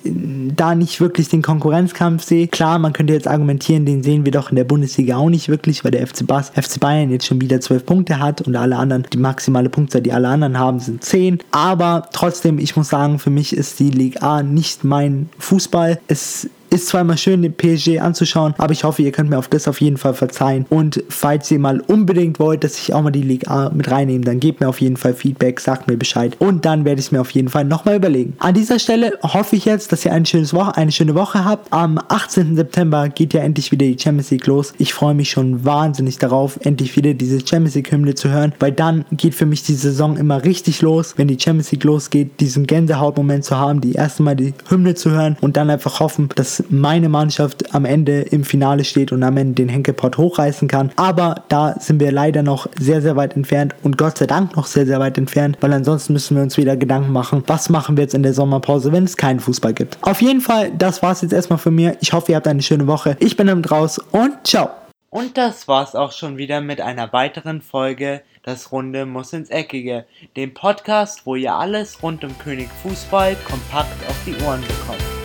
da 0.55 0.75
nicht 0.75 1.01
wirklich 1.01 1.29
den 1.29 1.41
Konkurrenzkampf 1.41 2.23
sehe. 2.23 2.47
Klar, 2.47 2.79
man 2.79 2.93
könnte 2.93 3.13
jetzt 3.13 3.27
argumentieren, 3.27 3.85
den 3.85 4.03
sehen 4.03 4.25
wir 4.25 4.31
doch 4.31 4.49
in 4.49 4.55
der 4.55 4.63
Bundesliga 4.63 5.17
auch 5.17 5.29
nicht 5.29 5.49
wirklich, 5.49 5.83
weil 5.83 5.91
der 5.91 6.05
FC, 6.07 6.25
Bas, 6.25 6.49
FC 6.49 6.79
Bayern 6.79 7.09
jetzt 7.09 7.25
schon 7.25 7.41
wieder 7.41 7.59
12 7.59 7.85
Punkte 7.85 8.19
hat 8.19 8.41
und 8.41 8.55
alle 8.55 8.77
anderen, 8.77 9.05
die 9.11 9.17
maximale 9.17 9.69
Punktzahl, 9.69 10.01
die 10.01 10.13
alle 10.13 10.27
anderen 10.27 10.57
haben, 10.57 10.79
sind 10.79 11.03
10. 11.03 11.39
Aber 11.51 12.09
trotzdem, 12.11 12.59
ich 12.59 12.75
muss 12.75 12.89
sagen, 12.89 13.19
für 13.19 13.29
mich 13.29 13.55
ist 13.55 13.79
die 13.79 13.89
Ligue 13.91 14.21
A 14.21 14.43
nicht 14.43 14.83
mein 14.83 15.29
Fußball. 15.37 15.99
Es 16.07 16.49
ist 16.73 16.87
zwar 16.87 17.01
immer 17.01 17.17
schön, 17.17 17.43
den 17.43 17.53
PSG 17.53 17.99
anzuschauen, 17.99 18.55
aber 18.57 18.73
ich 18.73 18.83
hoffe, 18.83 19.03
ihr 19.03 19.11
könnt 19.11 19.29
mir 19.29 19.37
auf 19.37 19.47
das 19.47 19.67
auf 19.67 19.79
jeden 19.79 19.97
Fall 19.97 20.15
verzeihen. 20.15 20.65
Und 20.69 21.03
falls 21.07 21.51
ihr 21.51 21.59
mal 21.59 21.81
unbedingt 21.81 22.39
wollt, 22.39 22.63
dass 22.63 22.79
ich 22.79 22.93
auch 22.93 23.03
mal 23.03 23.11
die 23.11 23.21
Liga 23.21 23.69
mit 23.69 23.91
reinnehme, 23.91 24.25
dann 24.25 24.39
gebt 24.39 24.59
mir 24.59 24.67
auf 24.67 24.81
jeden 24.81 24.97
Fall 24.97 25.13
Feedback, 25.13 25.59
sagt 25.59 25.87
mir 25.87 25.97
Bescheid. 25.97 26.35
Und 26.39 26.65
dann 26.65 26.83
werde 26.83 26.99
ich 26.99 27.07
es 27.07 27.11
mir 27.11 27.21
auf 27.21 27.29
jeden 27.29 27.49
Fall 27.49 27.63
nochmal 27.63 27.97
überlegen. 27.97 28.33
An 28.39 28.55
dieser 28.55 28.79
Stelle 28.79 29.13
hoffe 29.21 29.55
ich 29.55 29.65
jetzt, 29.65 29.91
dass 29.91 30.03
ihr 30.03 30.13
ein 30.13 30.25
schönes 30.25 30.53
Woche, 30.53 30.75
eine 30.75 30.91
schöne 30.91 31.13
Woche 31.13 31.45
habt. 31.45 31.71
Am 31.71 31.99
18. 32.07 32.55
September 32.55 33.07
geht 33.07 33.35
ja 33.35 33.41
endlich 33.41 33.71
wieder 33.71 33.85
die 33.85 33.99
Champions 33.99 34.31
League 34.31 34.47
los. 34.47 34.73
Ich 34.79 34.95
freue 34.95 35.13
mich 35.13 35.29
schon 35.29 35.63
wahnsinnig 35.63 36.17
darauf, 36.17 36.59
endlich 36.63 36.95
wieder 36.95 37.13
diese 37.13 37.39
Champions 37.45 37.75
League 37.75 37.91
Hymne 37.91 38.15
zu 38.15 38.29
hören, 38.29 38.51
weil 38.59 38.71
dann 38.71 39.05
geht 39.11 39.35
für 39.35 39.45
mich 39.45 39.61
die 39.61 39.75
Saison 39.75 40.17
immer 40.17 40.43
richtig 40.43 40.81
los, 40.81 41.13
wenn 41.17 41.27
die 41.27 41.39
Champions 41.39 41.71
League 41.71 41.83
losgeht, 41.83 42.39
diesen 42.39 42.65
Gänsehautmoment 42.65 43.45
zu 43.45 43.57
haben, 43.57 43.79
die 43.79 43.93
erste 43.93 44.23
Mal 44.23 44.35
die 44.35 44.55
Hymne 44.69 44.95
zu 44.95 45.11
hören 45.11 45.37
und 45.39 45.55
dann 45.55 45.69
einfach 45.69 45.99
hoffen, 45.99 46.29
dass 46.35 46.62
meine 46.69 47.09
Mannschaft 47.09 47.73
am 47.73 47.85
Ende 47.85 48.21
im 48.21 48.43
Finale 48.43 48.83
steht 48.83 49.11
und 49.11 49.23
am 49.23 49.37
Ende 49.37 49.55
den 49.55 49.69
Henkelpot 49.69 50.17
hochreißen 50.17 50.67
kann. 50.67 50.91
Aber 50.95 51.43
da 51.49 51.75
sind 51.79 51.99
wir 51.99 52.11
leider 52.11 52.43
noch 52.43 52.67
sehr, 52.79 53.01
sehr 53.01 53.15
weit 53.15 53.35
entfernt 53.35 53.75
und 53.83 53.97
Gott 53.97 54.17
sei 54.17 54.27
Dank 54.27 54.55
noch 54.55 54.65
sehr, 54.65 54.85
sehr 54.85 54.99
weit 54.99 55.17
entfernt, 55.17 55.57
weil 55.61 55.73
ansonsten 55.73 56.13
müssen 56.13 56.35
wir 56.35 56.43
uns 56.43 56.57
wieder 56.57 56.77
Gedanken 56.77 57.11
machen, 57.11 57.43
was 57.47 57.69
machen 57.69 57.97
wir 57.97 58.03
jetzt 58.03 58.13
in 58.13 58.23
der 58.23 58.33
Sommerpause, 58.33 58.91
wenn 58.91 59.03
es 59.03 59.17
keinen 59.17 59.39
Fußball 59.39 59.73
gibt. 59.73 59.97
Auf 60.01 60.21
jeden 60.21 60.41
Fall, 60.41 60.71
das 60.77 61.01
war 61.01 61.11
es 61.11 61.21
jetzt 61.21 61.33
erstmal 61.33 61.59
von 61.59 61.73
mir. 61.73 61.97
Ich 62.01 62.13
hoffe, 62.13 62.31
ihr 62.31 62.35
habt 62.35 62.47
eine 62.47 62.61
schöne 62.61 62.87
Woche. 62.87 63.17
Ich 63.19 63.37
bin 63.37 63.47
damit 63.47 63.69
raus 63.71 63.99
und 64.11 64.33
ciao. 64.45 64.69
Und 65.13 65.37
das 65.37 65.67
war's 65.67 65.93
auch 65.93 66.11
schon 66.11 66.37
wieder 66.37 66.59
mit 66.59 66.81
einer 66.81 67.13
weiteren 67.13 67.61
Folge 67.61 68.23
Das 68.41 68.71
Runde 68.71 69.05
muss 69.05 69.31
ins 69.31 69.51
Eckige, 69.51 70.05
dem 70.35 70.55
Podcast, 70.55 71.27
wo 71.27 71.35
ihr 71.35 71.53
alles 71.53 72.01
rund 72.01 72.23
um 72.23 72.35
König 72.39 72.67
Fußball 72.81 73.35
kompakt 73.45 74.09
auf 74.09 74.17
die 74.25 74.35
Ohren 74.43 74.61
bekommt. 74.61 75.22